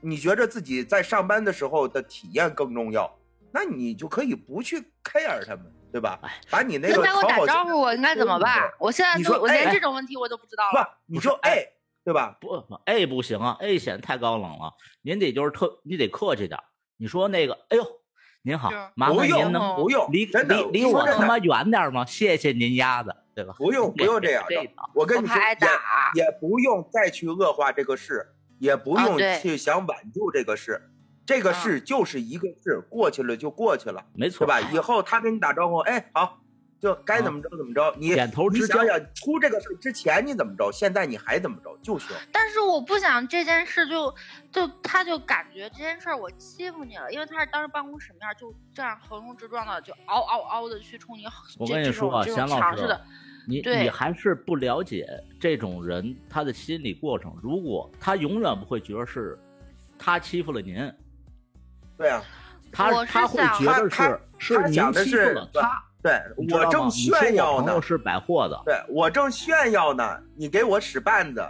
[0.00, 3.12] 你觉着自己在上班的时候的体验更重要，
[3.50, 6.40] 那你就可以不去 care 他们，对吧哎？
[6.50, 8.70] 把你那个那他给我打招呼，我应该怎么办？
[8.78, 11.66] 我现在你说都我连哎这种问题我都不知道不了。，你说不是哎哎，
[12.04, 12.36] 对吧？
[12.40, 12.48] 不
[12.84, 16.60] A 不行啊，A 显得太高冷了，您得就是特，你得客气点。
[16.98, 17.84] 你说那个，哎呦，
[18.42, 22.04] 您好，麻烦不用您能不用，离离离我他妈远点吗？
[22.06, 23.54] 谢谢您鸭子，对吧？
[23.58, 24.54] 不用不用这样的，
[24.94, 28.28] 我跟你说也也不用再去恶化这个事，
[28.58, 30.90] 也不用去想挽救这个事，
[31.26, 34.60] 这个啊事就是一个事，过去了就过去了，没错对吧？
[34.72, 36.38] 以后他跟你打招呼，哎好，
[36.80, 42.16] 就该怎么着怎么着，你点头之交你想想出这个事之前你怎么着，现在你还怎么着就行。
[42.30, 44.14] 但是我不想这件事就
[44.52, 51.24] 就他就感觉这件事我欺负你了，因为他是当时办公室面就这样横冲直撞的，就嗷嗷嗷的去冲你。
[51.58, 52.96] 我跟你说啊，这贤老师
[53.48, 55.04] 你你还是不了解
[55.40, 57.36] 这种人他的心理过程。
[57.42, 59.36] 如果他永远不会觉得是
[59.98, 60.76] 他欺负了您，
[61.96, 62.22] 对啊，
[62.70, 65.84] 他他会觉得是是您他想欺负了他。
[66.08, 71.46] 对我正炫耀呢是百货的，对我正炫耀呢，你给我使绊子，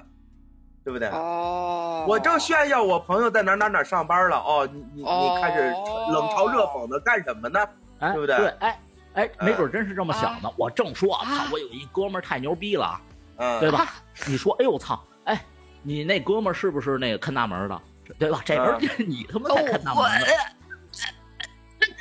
[0.85, 1.09] 对不对？
[1.09, 7.61] 哦，我正炫耀我朋友在哪哪哪上班了哦，你你你开始哦冷嘲热讽的干什么呢？
[8.01, 8.81] 哎，对不对对，哎
[9.15, 10.53] 哎，没嗯准真是这么想的。
[10.57, 13.01] 我正说，啊操，我有一哥们儿太牛逼了，
[13.37, 13.87] 嗯，对吧？
[14.27, 15.45] 你说，哎呦操，哎，
[15.83, 17.81] 你那哥们儿是不是那个看大门的，
[18.19, 18.41] 对吧？
[18.45, 20.27] 这边儿你他妈哦才看大门我呢，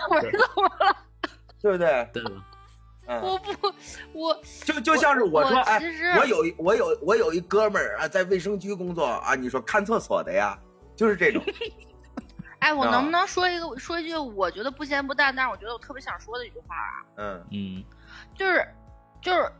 [0.09, 0.97] 我怎么了？
[1.61, 2.09] 对不对？
[2.13, 2.31] 对吧？
[3.09, 3.73] 嗯，我不，
[4.11, 10.59] 我就就像是我说，哎，其实我有一我有我有一哥们儿啊，在卫生局工作啊，你说看厕所的呀，
[10.95, 11.41] 就是这种。
[12.59, 17.05] 哎，我啊能不能说一个说一句我觉得不咸不淡，但是我觉得我特别想说的一句话啊？
[17.15, 17.83] 嗯嗯，
[18.35, 18.67] 就是，
[19.21, 19.51] 就是，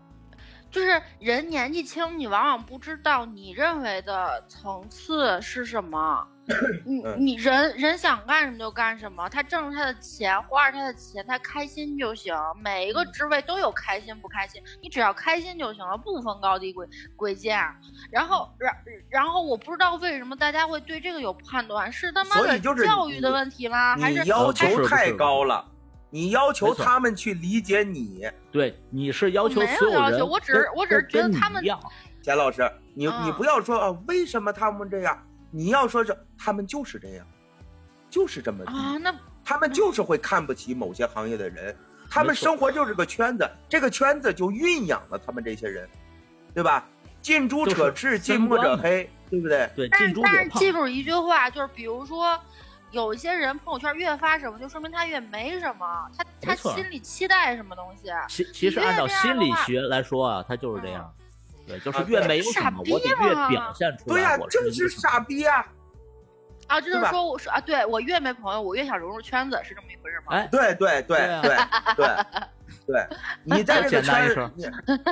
[0.69, 6.27] 就是人年纪轻，你往往不知道你认为的层次是什么。
[6.85, 12.33] 你嗯你人人想干什么就干什么，他挣着他的钱，花着他的钱，他开心就行。
[12.63, 17.59] 每一个嗯职位都有开心不开心，你只要开心就行了，不分高低贵贵贱。
[18.09, 18.73] 然后，然
[19.09, 23.97] 然后我不知道为什么大家会对这个有判断，是他妈的教育的问题吗？
[23.97, 25.65] 还是要求太高了，
[26.09, 28.25] 你要求他们去理解你。
[28.51, 31.77] 对，你是要求没有要求我只是我只是觉得他们一样
[32.21, 32.61] 钱老师，
[32.95, 35.27] 你你嗯不要说啊，为什么他们这样？
[35.51, 37.25] 你要说是他们就是这样，
[38.09, 38.63] 就是这么。
[38.65, 41.75] 啊，那他们就是会看不起某些行业的人，
[42.09, 45.87] 他们生活就是个圈子，这个圈子就蕴养了他们这些人，
[46.53, 46.85] 对吧？
[47.19, 49.69] 近朱者赤，近墨者黑，对不对？
[49.75, 50.21] 对，但是近朱。
[50.21, 52.39] 但是记住一句话，就是比如说，
[52.91, 58.09] 有一些人朋友圈越发什么，就说明他越没什么，他他心里期待什么东西。
[58.29, 61.11] 其其实按照心理学来说啊，他就是这样。
[61.68, 65.65] 对，就是啊越没有什傻么，逼我得越表现出来对呀、来我正是傻逼啊、
[66.68, 70.34] 啊，就是说我说啊，对我越没朋友，我越想融入圈子，是这么一回事吗？
[70.34, 71.55] 哎，对对对 对啊对
[71.95, 72.07] 对
[72.86, 73.05] 对，
[73.43, 74.65] 你在这个圈子，你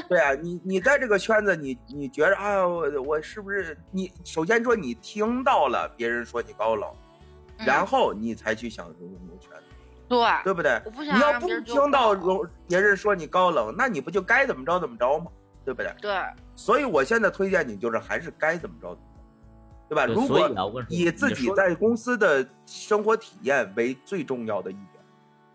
[0.07, 4.11] 对啊，你你在这个圈子，你你觉得啊，我我是不是你？
[4.23, 6.89] 首先说你听到了别人说你高冷，
[7.59, 9.63] 嗯然后你才去想融入圈子，
[10.07, 10.81] 对，对不对？
[11.01, 12.15] 你要不听到
[12.67, 15.25] 别人说你高冷，那你不就该怎么着怎么着吗？
[15.65, 15.91] 对不对？
[16.01, 16.15] 对，
[16.55, 20.05] 所以我现在推荐你就是还是该怎么着怎么着，对吧？
[20.05, 25.03] 对如果以自己在公司的生活体验为最重要的一点，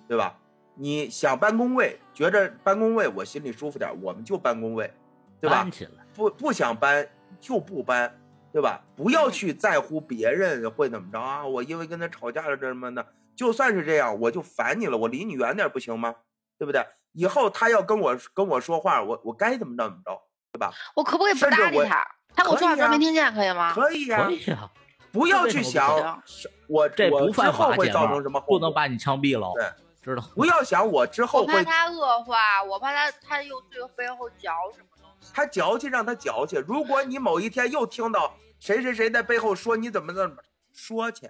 [0.08, 0.36] 对吧？
[0.74, 4.92] 你想搬工位，觉着搬工位我心里舒服点，我们就搬工位，
[5.40, 5.68] 对吧
[6.14, 7.06] 不不想搬
[7.38, 8.18] 就不搬，
[8.52, 8.82] 对吧？
[8.96, 11.46] 不要去在乎别人会怎么着啊！
[11.46, 13.06] 我因为跟他吵架了这什么的，
[13.36, 16.16] 就算是这样，我就烦你了，我离你远点不行吗？
[16.58, 16.84] 对不对？
[17.12, 20.20] 以后他要跟我跟我说话，我我该怎么着怎么着，
[20.52, 20.72] 对吧？
[20.94, 22.06] 我可不可以不搭理他？
[22.34, 23.72] 他跟我说话可以啊装没听见，可以吗？
[23.74, 24.70] 可以呀、可以呀、
[25.12, 26.22] 不要去想
[26.68, 29.68] 我这不犯法，会造成什么后果，不能把你枪毙了，对
[30.02, 30.22] 知道？
[30.34, 35.32] 不要想我之后会怕他恶化，我怕他他又对背后嚼什么东西。
[35.34, 36.64] 他矫情让他矫情。
[36.66, 40.36] 如果你某一天又听到谁谁谁在背后说你怎么怎么
[40.72, 41.28] 说去，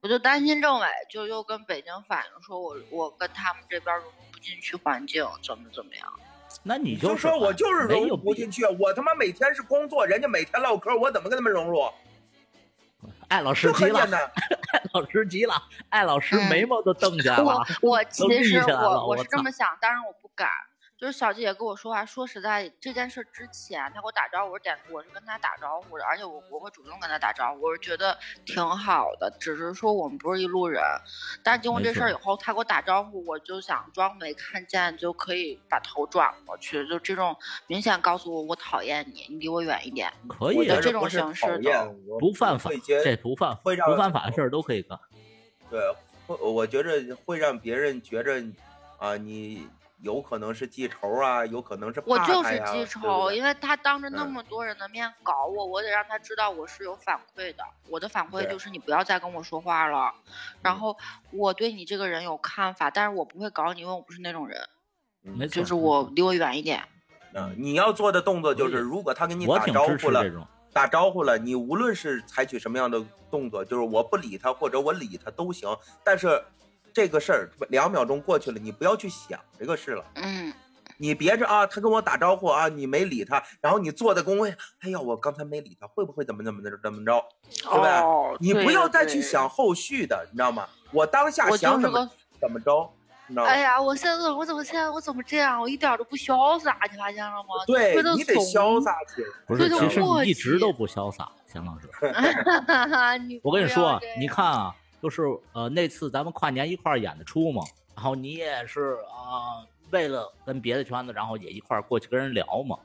[0.00, 6.06] 我就担心政委就又跟北京反映说我我跟他们这边融入不进去环境，怎么怎么样？
[6.62, 11.90] 那你就说我就是融入不进去，我他妈每天是工作，人家每天唠嗑，我怎么跟他们融入？
[13.28, 14.00] 艾老师急了。
[14.72, 15.54] 艾老师急了，
[15.88, 17.66] 艾老师嗯眉毛都瞪起来我了。
[17.82, 20.48] 我都其实立起来了我我是这么想，当然我不敢。
[20.98, 29.30] 就是小姐姐跟我说话，说实在，这件事之前她给我打招呼，我是点我是跟她打招呼的，而且我我会主动跟她打招呼，我是觉得挺好的。
[29.38, 30.82] 只是说我们不是一路人，
[31.44, 37.36] 但是经过这事儿以后，她给我打招呼，我就想装没看见，就可以把头转过去，就这种
[37.68, 40.12] 明显告诉我我讨厌你，你离我远一点。
[40.28, 42.72] 可以啊，这种形式的不犯法
[43.04, 44.98] 这不犯会让不犯法的事儿都可以干。
[45.70, 45.80] 对，
[46.26, 48.42] 会我觉着会让别人觉着
[48.98, 49.68] 啊，你
[50.00, 57.64] 有可能是记仇啊，有可能是我就是怕他呀对不记仇，对因为他当着那嗯么多人的面搞我，我得让他知道我是有反馈的。
[57.88, 60.12] 我的反馈就是你不要再跟我说话了，
[60.62, 60.96] 然嗯后
[61.32, 64.60] 我对你这个人有看法，但是我不会搞你，因为我不是那种人，
[65.24, 66.82] 嗯没错，就是我离我远一点。
[67.34, 70.48] 嗯，你要做的动作就是，如果他跟你打招呼了。
[70.70, 76.40] 打招呼了，你无论是采取什么样的动作，就是我不理他或者我理他都行，但是
[76.92, 80.04] 这个事儿两秒钟过去了，你不要去想这个事了。
[80.14, 80.52] 嗯，
[80.96, 87.24] 你别着啊，他跟我打招呼啊，你没理他，然后你坐在工位，哎呀，我刚才没理他，会不会怎么怎么怎么着？
[87.62, 90.66] 对吧哦，你不要再去想后续的，你知道吗？
[90.92, 92.10] 我当下想怎么个。
[92.40, 92.88] 怎么着，
[93.26, 93.50] 你知道吗？
[93.50, 95.60] 哎呀，我现在我怎么现在我怎么这样？
[95.60, 97.48] 我一点都不潇洒，你发现了吗？
[97.66, 99.28] 对你得潇洒起来。
[99.44, 101.90] 不是，其实你一直都不潇洒，钱老师。
[103.42, 104.72] 我跟你说你看啊，
[105.02, 105.22] 就是
[105.52, 107.62] 呃那次咱们跨年一块儿演的出嘛，
[107.94, 112.78] 然后你也是啊、为了跟别的圈子，然后也一块儿过去跟人聊嘛，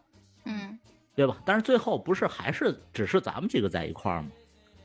[0.46, 0.78] 嗯
[1.16, 1.38] 对吧？
[1.46, 4.30] 但是最后不是还是只是咱们几个在一块儿吗？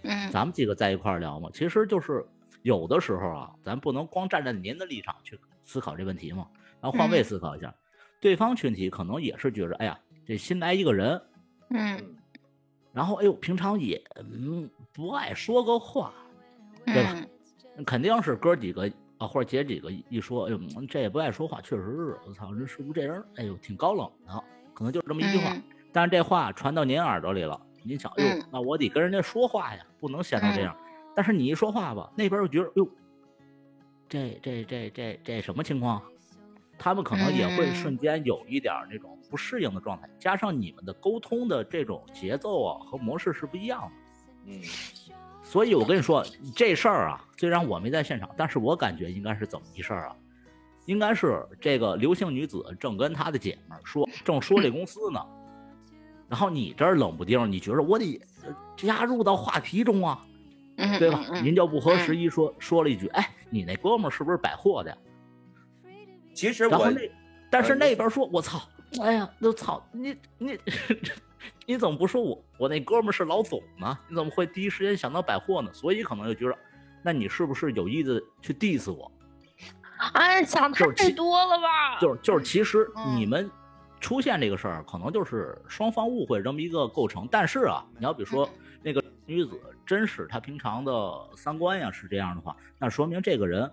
[0.03, 2.25] 嗯咱们几个在一块儿聊嘛，其实就是
[2.63, 6.47] 有的时候啊，咱不能光站在您的立场去思考这问题嘛，
[6.81, 7.75] 然后换位嗯思考一下，
[8.21, 11.21] 对方群体可能也是觉着，哎呀，这新来一个人，
[11.71, 12.17] 嗯
[12.93, 16.13] 然后哎呦，平常也嗯不爱说个话，
[16.93, 17.15] 对吧
[17.77, 23.25] 嗯肯定是哥几个啊或者姐几个一说，哎呦，嗯这也不爱说话，确实是，我操，这是不是这人？
[23.37, 25.53] 哎呦，挺高冷的，可能就是这么一句话。
[25.53, 30.77] 嗯但是这话传到您耳朵里了，您想，哎呦嗯，那我得跟人家说话呀，不能显到这样。
[31.17, 32.89] 但是你一说话吧，那边又觉得，哎呦，
[34.09, 36.03] 这这这这这什么情况？
[36.79, 43.91] 他们可能也会嗯瞬间有一点儿那种不适应的状态，加上你们的沟通的这种节奏啊和模式是不一样的。
[44.47, 44.61] 嗯，
[45.49, 46.23] 所以我跟你说
[46.55, 50.17] 这事儿啊，虽然我没在现场，但是我感觉应该是怎么一事儿啊？
[50.85, 55.25] 应该是这个刘姓女子正跟她的姐们儿说，正说这公司呢，
[56.29, 60.23] 然后你这儿冷不丁，你觉得我得呃加入到话题中啊，
[60.77, 61.25] 嗯，对吧？
[61.31, 64.97] 嗯您就不合时宜说说了一句，哎，你那哥们儿是不是百货的？
[66.35, 67.11] 其实我然后那，
[67.51, 68.61] 但是呃那边说，我操，
[69.01, 70.59] 哎呀，我操，你你
[71.67, 73.99] 你怎么不说我我那哥们儿是老总呢？
[74.09, 75.73] 你怎么会第一时间想到百货呢？
[75.73, 76.59] 所以可能就觉得，
[77.03, 79.11] 那你是不是有意的去 diss 我？
[80.15, 81.99] 哎，想太多了吧？
[82.01, 83.51] 就是就是，其实嗯你们
[84.01, 87.29] 出现这个事儿，可能就是双方误会这么一个构成。
[87.31, 88.51] 但是啊，你要比如说嗯
[88.83, 90.93] 那个女子真是她平常的
[91.35, 93.69] 三观呀是这样的话，那说明这个人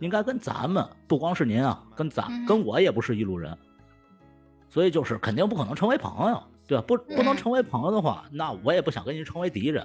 [0.00, 3.56] 应该跟咱们不光是您啊，跟咱嗯跟我也不是一路人，
[4.68, 6.84] 所以就是肯定不可能成为朋友，对吧？
[6.86, 9.84] 不不能嗯成为朋友的话，那我也不想跟您成为敌人。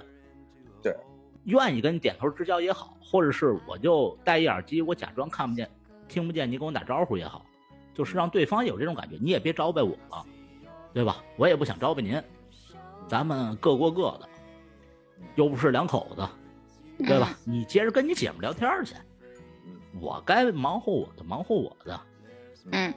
[0.80, 0.96] 对，
[1.42, 5.68] 愿意跟你点头之交也好，或者是我就戴一耳机，我假装看不见、
[6.06, 7.44] 听不见你跟我打招呼也好，
[7.92, 10.24] 就是让对方有这种感觉，你也别招呗我了，
[10.94, 11.16] 对吧？
[11.36, 12.22] 我也不想招呗您，
[13.08, 14.28] 咱们各过各的，
[15.34, 16.24] 又不是两口子，
[17.04, 17.36] 对吧？
[17.44, 18.94] 你接着跟你姐们聊天去，
[20.00, 22.00] 我该忙活我的，忙活我的，
[22.70, 22.94] 嗯？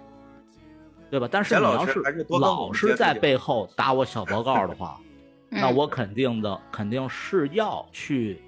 [1.09, 1.27] 对吧？
[1.31, 2.01] 但是你要是
[2.39, 4.99] 老是在背后打我小报告的话，
[5.51, 8.41] 嗯，那我肯定的肯定是要去，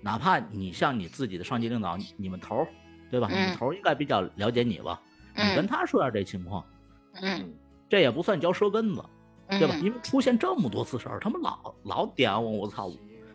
[0.00, 2.66] 哪怕你像你自己的上级领导，你你们头儿，
[3.10, 3.28] 对吧？
[3.30, 5.00] 你们嗯头儿应该比较了解你吧？
[5.36, 6.64] 你跟嗯他说下这情况，
[7.22, 7.52] 嗯
[7.88, 9.04] 这也不算嚼舌根子，
[9.50, 9.74] 对吧？
[9.76, 12.90] 嗯因为出现这么多次事儿，他们老老点我，我操！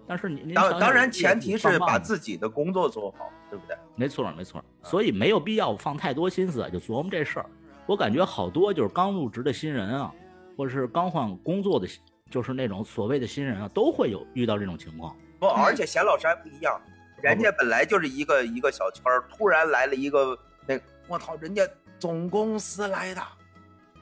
[0.08, 3.76] 但是你您当当然，前提是把自己的工作做好，对不对？
[3.96, 7.46] 没错没错，所以没有必要放太多心思啊就琢磨这事儿。
[7.86, 10.12] 我感觉好多就是刚入职的新人啊，
[10.58, 11.88] 或者是刚换工作的，
[12.30, 15.16] 就是那种所谓的新人啊，都会有遇到这种情况。
[15.40, 16.80] 不，而且贤老师还不一样，
[17.22, 21.68] 人家本来就是一个一个小圈儿，突然来了一个那，我操，人家
[22.00, 23.22] 总公司来的，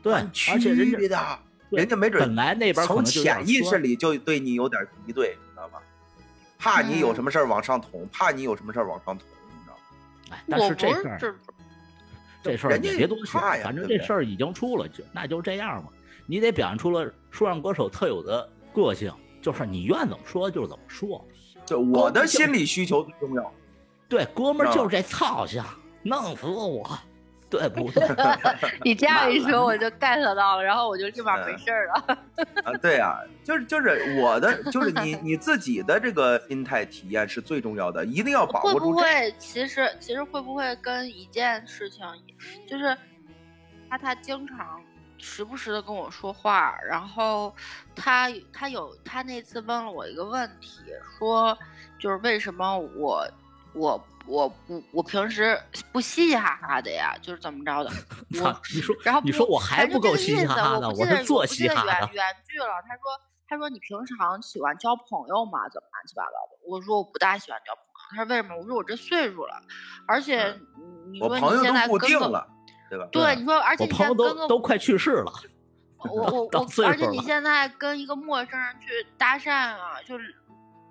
[0.02, 1.40] 对，按而且人家区的，
[1.72, 5.82] 人家没准本来那边可从潜意识里就对你有点敌对，你知道吧？
[6.58, 9.82] 怕你有嗯什么事儿往上捅，怕你有什么事儿往上捅，你知道吗？
[10.32, 11.36] 哎，但我是这事儿不是
[12.44, 15.90] 这这事儿人家也别多想，反正这事儿已经出了，就那就这样吧。
[16.26, 21.26] 你得表现出了说唱歌手特有的个性，就是你愿怎么说就怎么说。
[21.66, 23.54] 就我的心理需求最重要。
[24.10, 25.64] 对，哥们儿就是这操性，
[26.04, 27.00] 弄死我，
[27.60, 28.08] 对不对？
[28.84, 32.18] 你这样一说，我就 get 到了，然后我就立马嗯没事儿了。
[32.64, 38.92] 啊，对啊，就是就是我的，就是你你自己的这个心态体验是最重要的，一定要把会握住会。
[38.92, 42.06] 不会其实其实会不会跟一件事情，
[42.68, 42.96] 就是
[43.90, 44.82] 他他经常
[45.18, 47.54] 时不时的跟我说话，然后
[47.96, 50.82] 他他有他那次问了我一个问题，
[51.18, 51.58] 说
[52.00, 53.26] 就是为什么我
[53.74, 55.60] 我我不我平时
[55.92, 57.90] 不嘻嘻哈哈的呀，就是怎么着的？
[58.40, 61.92] 操我，你说然后不你说我还反正不够这个意思嘻嘻哈哈的，我不记得是做我不记得嘻哈的。
[62.14, 62.82] 原原句了。
[62.88, 63.04] 他说
[63.48, 65.68] 他说你平常喜欢交朋友吗？
[65.70, 66.58] 怎么乱七八糟的？
[66.68, 67.90] 我说我不大喜欢交朋友。
[68.16, 68.56] 他说为什么？
[68.58, 69.62] 我说我这岁数了，
[70.08, 70.44] 而且
[70.78, 72.48] 嗯你说我朋友都你现在跟个固定了，
[72.90, 73.08] 对吧？
[73.12, 75.32] 对，你说而且我朋友你现在跟个都都快去世了，
[75.98, 80.36] 我 我我，而且你现在跟一个陌生人去搭讪啊，就是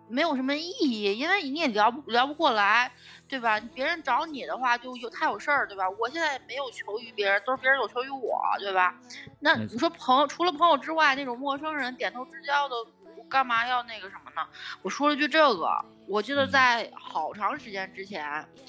[0.09, 2.93] 没有什么意义，因为你也聊不聊不过来，
[3.29, 3.59] 对吧？
[3.75, 5.89] 别人找你的话，就有他有事儿，对吧？
[5.91, 8.95] 我现在没有求于别人，都是别人有求于我，对吧？
[9.41, 12.75] 那你说朋友除了朋友之外，那种陌生人点头之交的，
[13.17, 14.47] 我干嘛要那个什么呢？
[14.83, 15.69] 我说了句这个，
[16.07, 18.25] 我记得嗯在好长时间之前，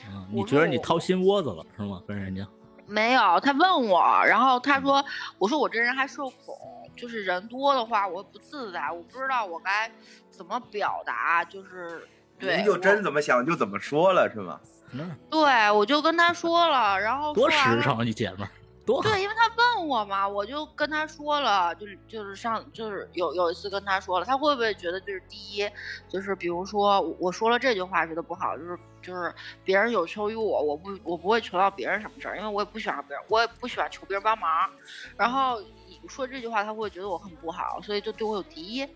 [0.09, 2.01] 嗯，你觉得你掏心窝子了是吗？
[2.07, 2.47] 跟人家
[2.85, 5.03] 没有，他问我，然后他说，
[5.37, 6.55] 我说我这人还社恐，
[6.95, 9.89] 就是人多的话我不自在，我不知道我该
[10.35, 12.07] 怎么表达，就是
[12.39, 14.59] 对，您就真怎么想就怎么说了，是吗？
[14.91, 18.49] 嗯，对，我就跟他说了，然后多实诚啊，你姐们儿，
[18.85, 19.01] 多。
[19.01, 25.69] 对，因为他问我嘛，我就跟他说了，就是就是上就是有有一次跟他说了，他会不会觉得就是第一，
[26.09, 34.69] 就是比如说我我说了这句话觉得不好，就是就是别人有求于我，我不我不会求到别人什么事儿，因为我也不喜欢别人，我也不喜欢求别人帮忙，
[35.17, 38.87] 然后你说这句话他会觉得我很不好，所以就对我有敌意。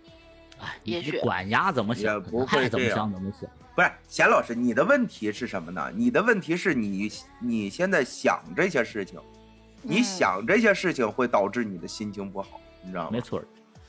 [0.58, 3.48] 哎，你也许管丫怎么想也，不会怎么会这样想怎么想。
[3.74, 5.90] 不是，贤老师，你的问题是什么呢？
[5.94, 9.20] 你的问题是你你现在想这些事情，
[9.82, 13.10] 你嗯想这些事情会导致你的心情不好，你知道吗？
[13.12, 13.40] 没错，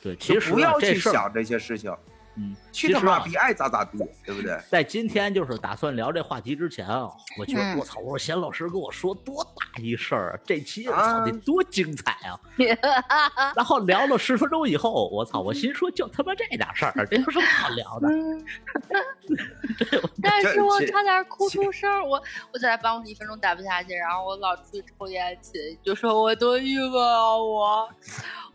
[0.01, 1.91] 对，其实不要去想这些事情，
[2.39, 4.57] 嗯，去其实啊他妈逼爱咋咋地，对不对？
[4.69, 12.39] 在今天就是打算聊这话题之前啊，我觉得嗯我操，我说贤老师跟我说多大一事儿啊，这期我啊操得多精彩啊！
[13.55, 18.07] 然后聊了十分钟以后，我操，我心说就他妈这点事儿，这有什么好聊的？
[20.21, 22.21] 但是我差点哭出声儿，我
[22.53, 27.89] 我在办公室一分钟待不下去，然后我老出去抽烟去，就说我多郁闷啊，我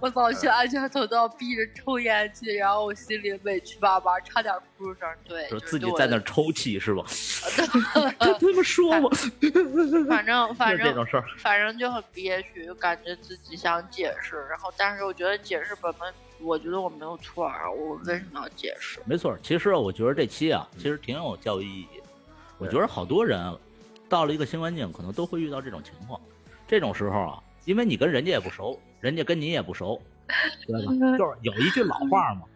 [0.01, 5.09] 我早去安全通道闭着抽烟去，然后我心里委屈巴巴，差点哭出声。
[5.25, 7.05] 对，就自己在那抽泣是吧？
[8.19, 9.11] 他他们说我，
[10.09, 19.01] 反正 反正这种事儿，反正就很憋屈，就感觉自己想解释，然后但是我觉得解释本本，我觉得我没有错啊，我为什么要解释？
[19.07, 19.37] 没错。
[19.43, 21.89] 其实我觉得这期啊，其实挺有教育意义。
[22.59, 23.57] 我觉得好多人啊
[24.09, 26.21] 到了一个新环境，可能都会遇到这种情况。
[26.69, 30.01] 这种时候啊，因为你跟人家也不熟，人家跟你也不熟，
[30.67, 31.19] 对吧？
[31.19, 32.47] 就是有一句老话嘛，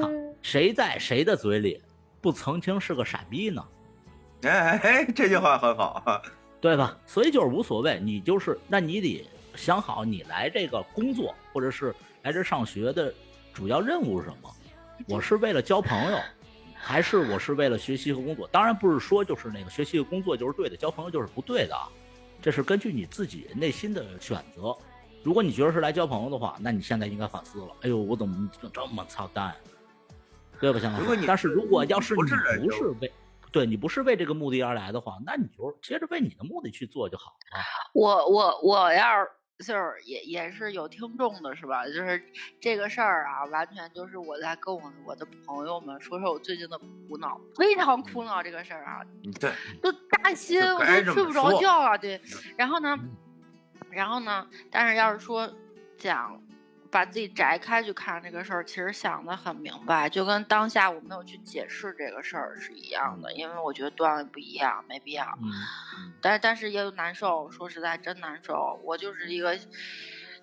[0.00, 0.08] 操
[0.40, 1.82] 谁在谁的嘴里
[2.20, 3.64] 不曾经是个傻逼呢？
[4.42, 6.22] 哎哎 哎，这句话很好啊。
[6.60, 6.96] 对吧？
[7.06, 11.92] 所以就是无所谓，你就是，那你得想好你来这个工作或者是
[12.22, 13.12] 来这上学的
[13.52, 14.48] 主要任务是什么？
[15.08, 16.18] 我是为了交朋友，
[16.72, 18.48] 还是我是为了学习和工作？
[18.52, 21.88] 当然不是说就是那个学习和工作就是对的，交朋友就是不对的啊，
[22.40, 24.72] 这是根据你自己内心的选择。
[25.26, 27.68] 如果你觉得是来交朋友的话，那你现在应该反思了。
[27.82, 29.52] 哎呦，我怎么这么操蛋？
[30.60, 32.20] 对吧，香港如果你但是如果要是你
[32.64, 33.12] 不是为，
[33.50, 37.60] 对你不是为这个目的而来的话，那你就接着为你的目的去做就好了。
[37.92, 39.24] 我我我要
[39.58, 41.84] 就是也也是有听众的是吧？
[41.86, 42.22] 就是
[42.60, 49.50] 这个事儿啊，完全就是我在跟我我的朋友们说说我最近的苦恼，非常苦恼这个事儿啊，嗯对，
[49.82, 49.90] 都
[50.22, 51.98] 大心，我都睡不着觉啊。
[51.98, 52.20] 对，
[52.56, 52.96] 然后呢，
[53.96, 55.50] 然后呢，但是要是说
[55.96, 56.40] 讲
[56.90, 65.24] 把自己摘开去看这个事儿，其实想的很明白，就跟当下我没有去解释这个事儿是一样的，因为我觉得段位不一样，没必要。
[65.42, 68.78] 嗯，但是但是也有难受，说实在真难受。
[68.84, 69.58] 我就是一个，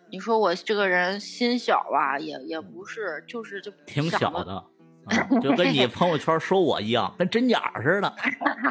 [0.10, 4.66] 你说我这个人心小吧，也也不是，就是就挺小的，
[5.06, 8.10] 啊就跟你朋友圈说我一样，跟真假似的。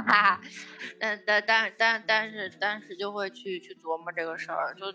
[0.07, 0.41] 哈，
[0.99, 4.87] 但但但但但是但是就会去去琢磨这个事儿，就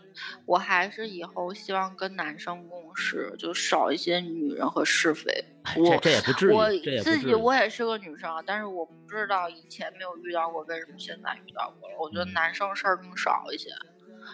[0.45, 5.31] 我还是以后希望跟男生共事，就少一些女人和是非。
[5.63, 6.69] 哎我这这也不至于，我
[7.03, 7.33] 自己。
[7.35, 11.95] 我也是个女生，但是我不知道以前没有遇到过，为什么现在遇到过了？
[11.99, 13.87] 我觉得嗯男生事儿更少一些，哎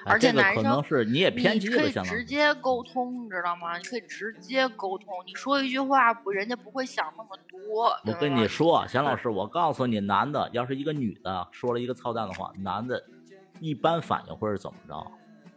[0.06, 2.14] 而且这个可男生能是你也偏激了，你可以相当。
[2.14, 3.78] 直接沟通，你知道吗？
[3.78, 7.90] 你可以直接沟通，你说一句话不，人家不会想那么多。
[8.06, 13.02] 我跟你说，贤老师，我告诉你，男的要是一个女的说了一个操蛋的话，男的
[13.60, 15.12] 一般反应会是怎么着？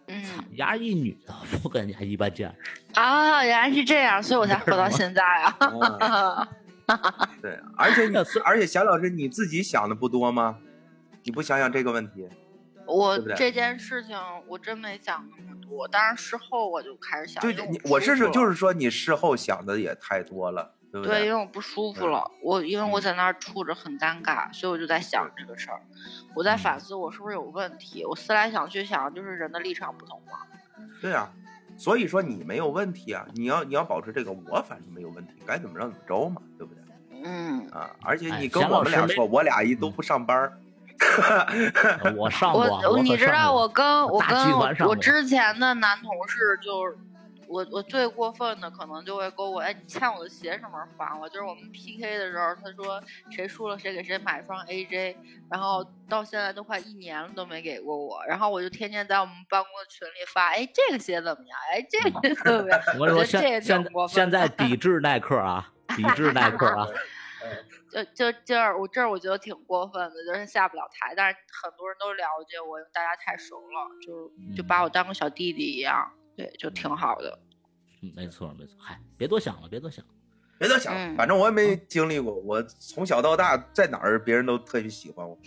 [0.08, 2.80] 嗯人家一女的不跟人家一般见识。
[2.94, 5.56] 啊，原来是这样，所以我才活到现在啊。
[5.66, 6.48] 哦
[7.42, 10.58] 对，而且你而且小老师你自己想的不多吗？
[11.24, 12.28] 你不想想这个问题？
[12.86, 14.16] 我这件事情
[14.46, 21.34] 我真没想那么多，但是事后我就开始想，就因为你，我是说就是说你事后想的也太多了，对不对，因？
[21.34, 25.80] 为我不舒服了，我因为我在那儿处着很尴尬，所以我就在想这个事儿，
[26.34, 28.04] 我在反思我是不是有问题。
[28.04, 30.38] 我思来想去想，就是人的立场不同嘛。
[31.00, 31.30] 对啊，
[31.76, 36.82] 所以说你没有问题啊，你要你要保持这个，我反正没有问题，该怎么着怎么着嘛，对不对？
[37.24, 40.58] 嗯，啊，而且哎你跟我们俩说，我俩一都不上班儿，
[42.16, 46.96] 我上过，你知道我跟我跟我我之前的男同事就是。
[47.48, 51.28] 我我最过分的可能就会勾我，哎，你欠我的鞋什么时候还我？
[51.28, 53.00] 就是我们 PK 的时候，他说
[53.30, 55.14] 谁输了谁给谁买双 AJ，
[55.48, 61.56] 然后到现在都快一年了都没给过我，然后我就天天在我们办公的群里发，哎，这个鞋怎么样？
[61.72, 62.80] 哎，这个鞋怎么样？
[62.98, 66.84] 我说，现现现在抵制耐克啊，抵制耐克啊，
[67.90, 77.38] 就就这儿，我这儿我觉得挺过分的，就是下不了台，但是很多人都了解我，因为大家太熟了，就就把我当个小弟弟一样，对，就挺好的。
[78.02, 78.76] 嗯没错没错。
[78.78, 80.10] 嗨，别多想了，别多想了。
[80.58, 85.38] 别多想了，嗯反正我也没经历过，我从小到大在哪儿别人都特别喜欢我，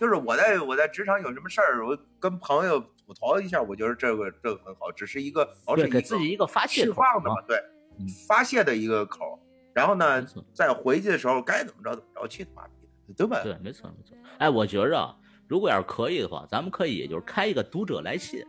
[0.00, 7.36] 就是我在我在职场有什么事儿，我跟朋友吐槽一下，我觉得这个这个很好，只是一个保持对，给自己一个发泄释放的嘛，。
[7.46, 7.58] 对
[7.98, 9.38] 嗯，发泄的一个口儿。
[9.74, 13.42] 然后呢再回去的时候该怎么着怎么着，去他妈逼的，对吧？
[13.42, 14.16] 对，没错没错。
[14.38, 15.16] 哎，我觉着啊，
[15.48, 18.44] 如果要是可以的话，咱们可以就是开一个读者来信，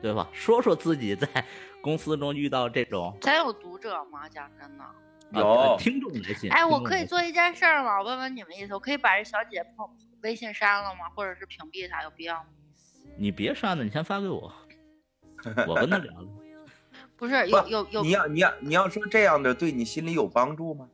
[0.00, 0.28] 对吧？
[0.32, 1.26] 说说自己在
[1.80, 4.28] 公司中遇到这种咱有读者吗？
[4.28, 4.84] 讲真的，
[5.32, 6.50] 有呃听众来信。
[6.52, 7.98] 哎，我可以做一件事儿吗？
[7.98, 9.86] 我问问你们意思，我可以把这小姐姐朋
[10.22, 11.08] 微信删了吗？
[11.16, 12.46] 或者是屏蔽她，有必要吗？
[13.16, 14.52] 你别删了，你先发给我，
[15.66, 16.41] 我跟她聊聊。
[17.22, 20.88] 不是，有有有你要你要你要说这样的对你心里有帮助吗？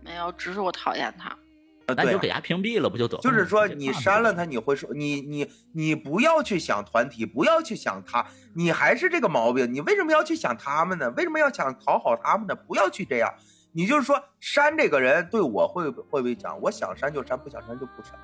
[0.00, 0.32] 没有？
[0.32, 1.28] 只是我讨厌她。
[1.28, 1.36] 啊，
[1.88, 3.30] 对啊那你就给他屏蔽了，不就得了吗？
[3.30, 9.70] 就是说你删了他，你会说你你你不要去想团体，不要去想他，你还是这个毛病。
[9.70, 11.10] 你为什么要去想他们呢？
[11.10, 12.54] 为什么要想讨好他们呢？
[12.54, 13.30] 不要去这样。
[13.72, 16.58] 你就是说删这个人对我会会不会讲？
[16.62, 18.18] 我想删就删，不想删就不删。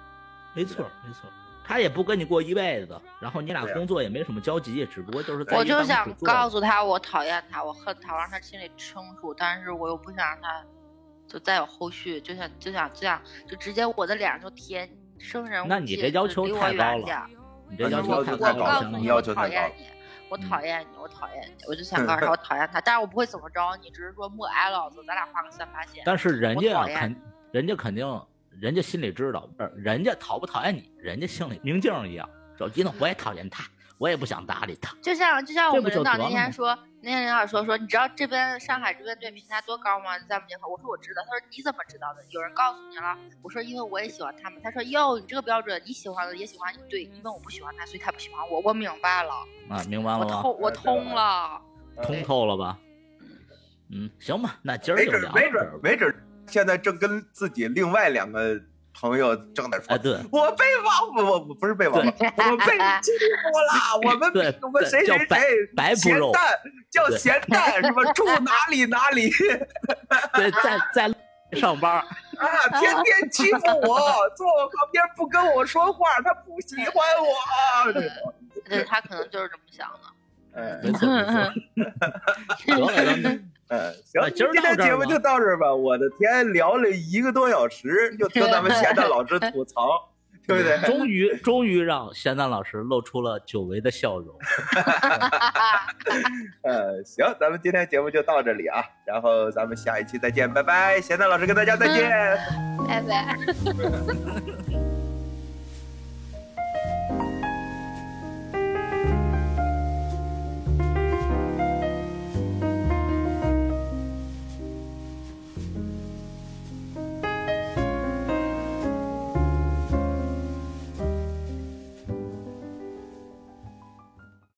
[0.55, 1.29] 没错没错。
[1.67, 9.35] 他也不跟你过一辈子，然后你俩工作也没什么交集，只不过就是在我就想告诉他，我讨厌他，我恨他，我让他心里清楚。
[9.35, 10.65] 但是我又不想让他
[11.27, 14.89] 就再有后续，就想就想这样，就直接我的脸上就贴
[15.19, 17.31] “生人勿那你近这要求就离我太高了远点儿
[17.69, 19.87] 你这要求太高了，要求太高了相当于你要我告诉你，我求太高了讨厌你，
[20.29, 26.05] 我嗯讨厌你，我讨厌你，我就想告诉他我讨厌他，但是我不会怎么着你，只是说默哀老子，咱俩画个三八线。
[26.07, 27.17] 但是人家肯，
[27.51, 28.07] 人家肯定，
[28.61, 32.29] 人家心里知道，不是人家讨不讨厌你，人家心里明镜一样。
[32.59, 33.65] 手机呢，我也讨厌他，
[33.99, 34.97] 我也不想搭理他。
[35.03, 40.19] 就像就像我们领导那天说，那天领导说说，你知道这边上海这边对平台多高吗？
[40.21, 41.23] 在我们银行，我说我知道。
[41.25, 42.25] 他说你怎么知道的？
[42.31, 43.19] 有人告诉你了？
[43.43, 44.59] 我说因为我也喜欢他们。
[44.63, 48.61] 他说哟，你这个标准，你喜欢的也喜欢你，对，因为我不喜欢他，所以他不喜欢我。
[48.61, 49.33] 我明白了，
[49.69, 50.25] 啊，明白了我？
[50.25, 51.61] 通我通了。
[52.03, 52.79] 通透了吧？
[53.91, 58.61] 嗯，行吧，那今儿没就聊准没准没准儿现在正跟自己另外两个
[58.99, 65.27] 朋友正在说，哎，对，我被网我我我不是被网了，我被欺负了， 我们我们对叫白谁谁谁
[65.77, 66.59] 白不肉咸蛋
[66.91, 68.13] 叫咸蛋是吧？
[68.13, 69.31] 住哪里哪里
[70.35, 71.15] 对，在在
[71.61, 71.99] 上班儿，
[72.39, 77.93] 啊，天天欺负我，坐我旁边不跟我说话，他不喜欢我。
[77.95, 78.35] 这种
[78.69, 80.61] 对他可能就是这么想的。
[80.61, 81.33] 哎没错没错。
[82.67, 85.75] 得了，咱们嗯，行，今儿今天节目就到这儿吧。
[85.75, 90.09] 我的天，聊了一个多小时，就听咱们咸蛋老师吐槽，
[90.47, 90.79] 对不对？
[90.87, 94.33] 终于，终于让咸蛋老师露出了久违的笑容。
[96.63, 101.01] 呃， 行，咱们今天节目就到这里啊，然后咱们下一期再见，拜拜。
[101.01, 102.09] 咸蛋老师跟大家再见。
[102.87, 103.37] 拜拜。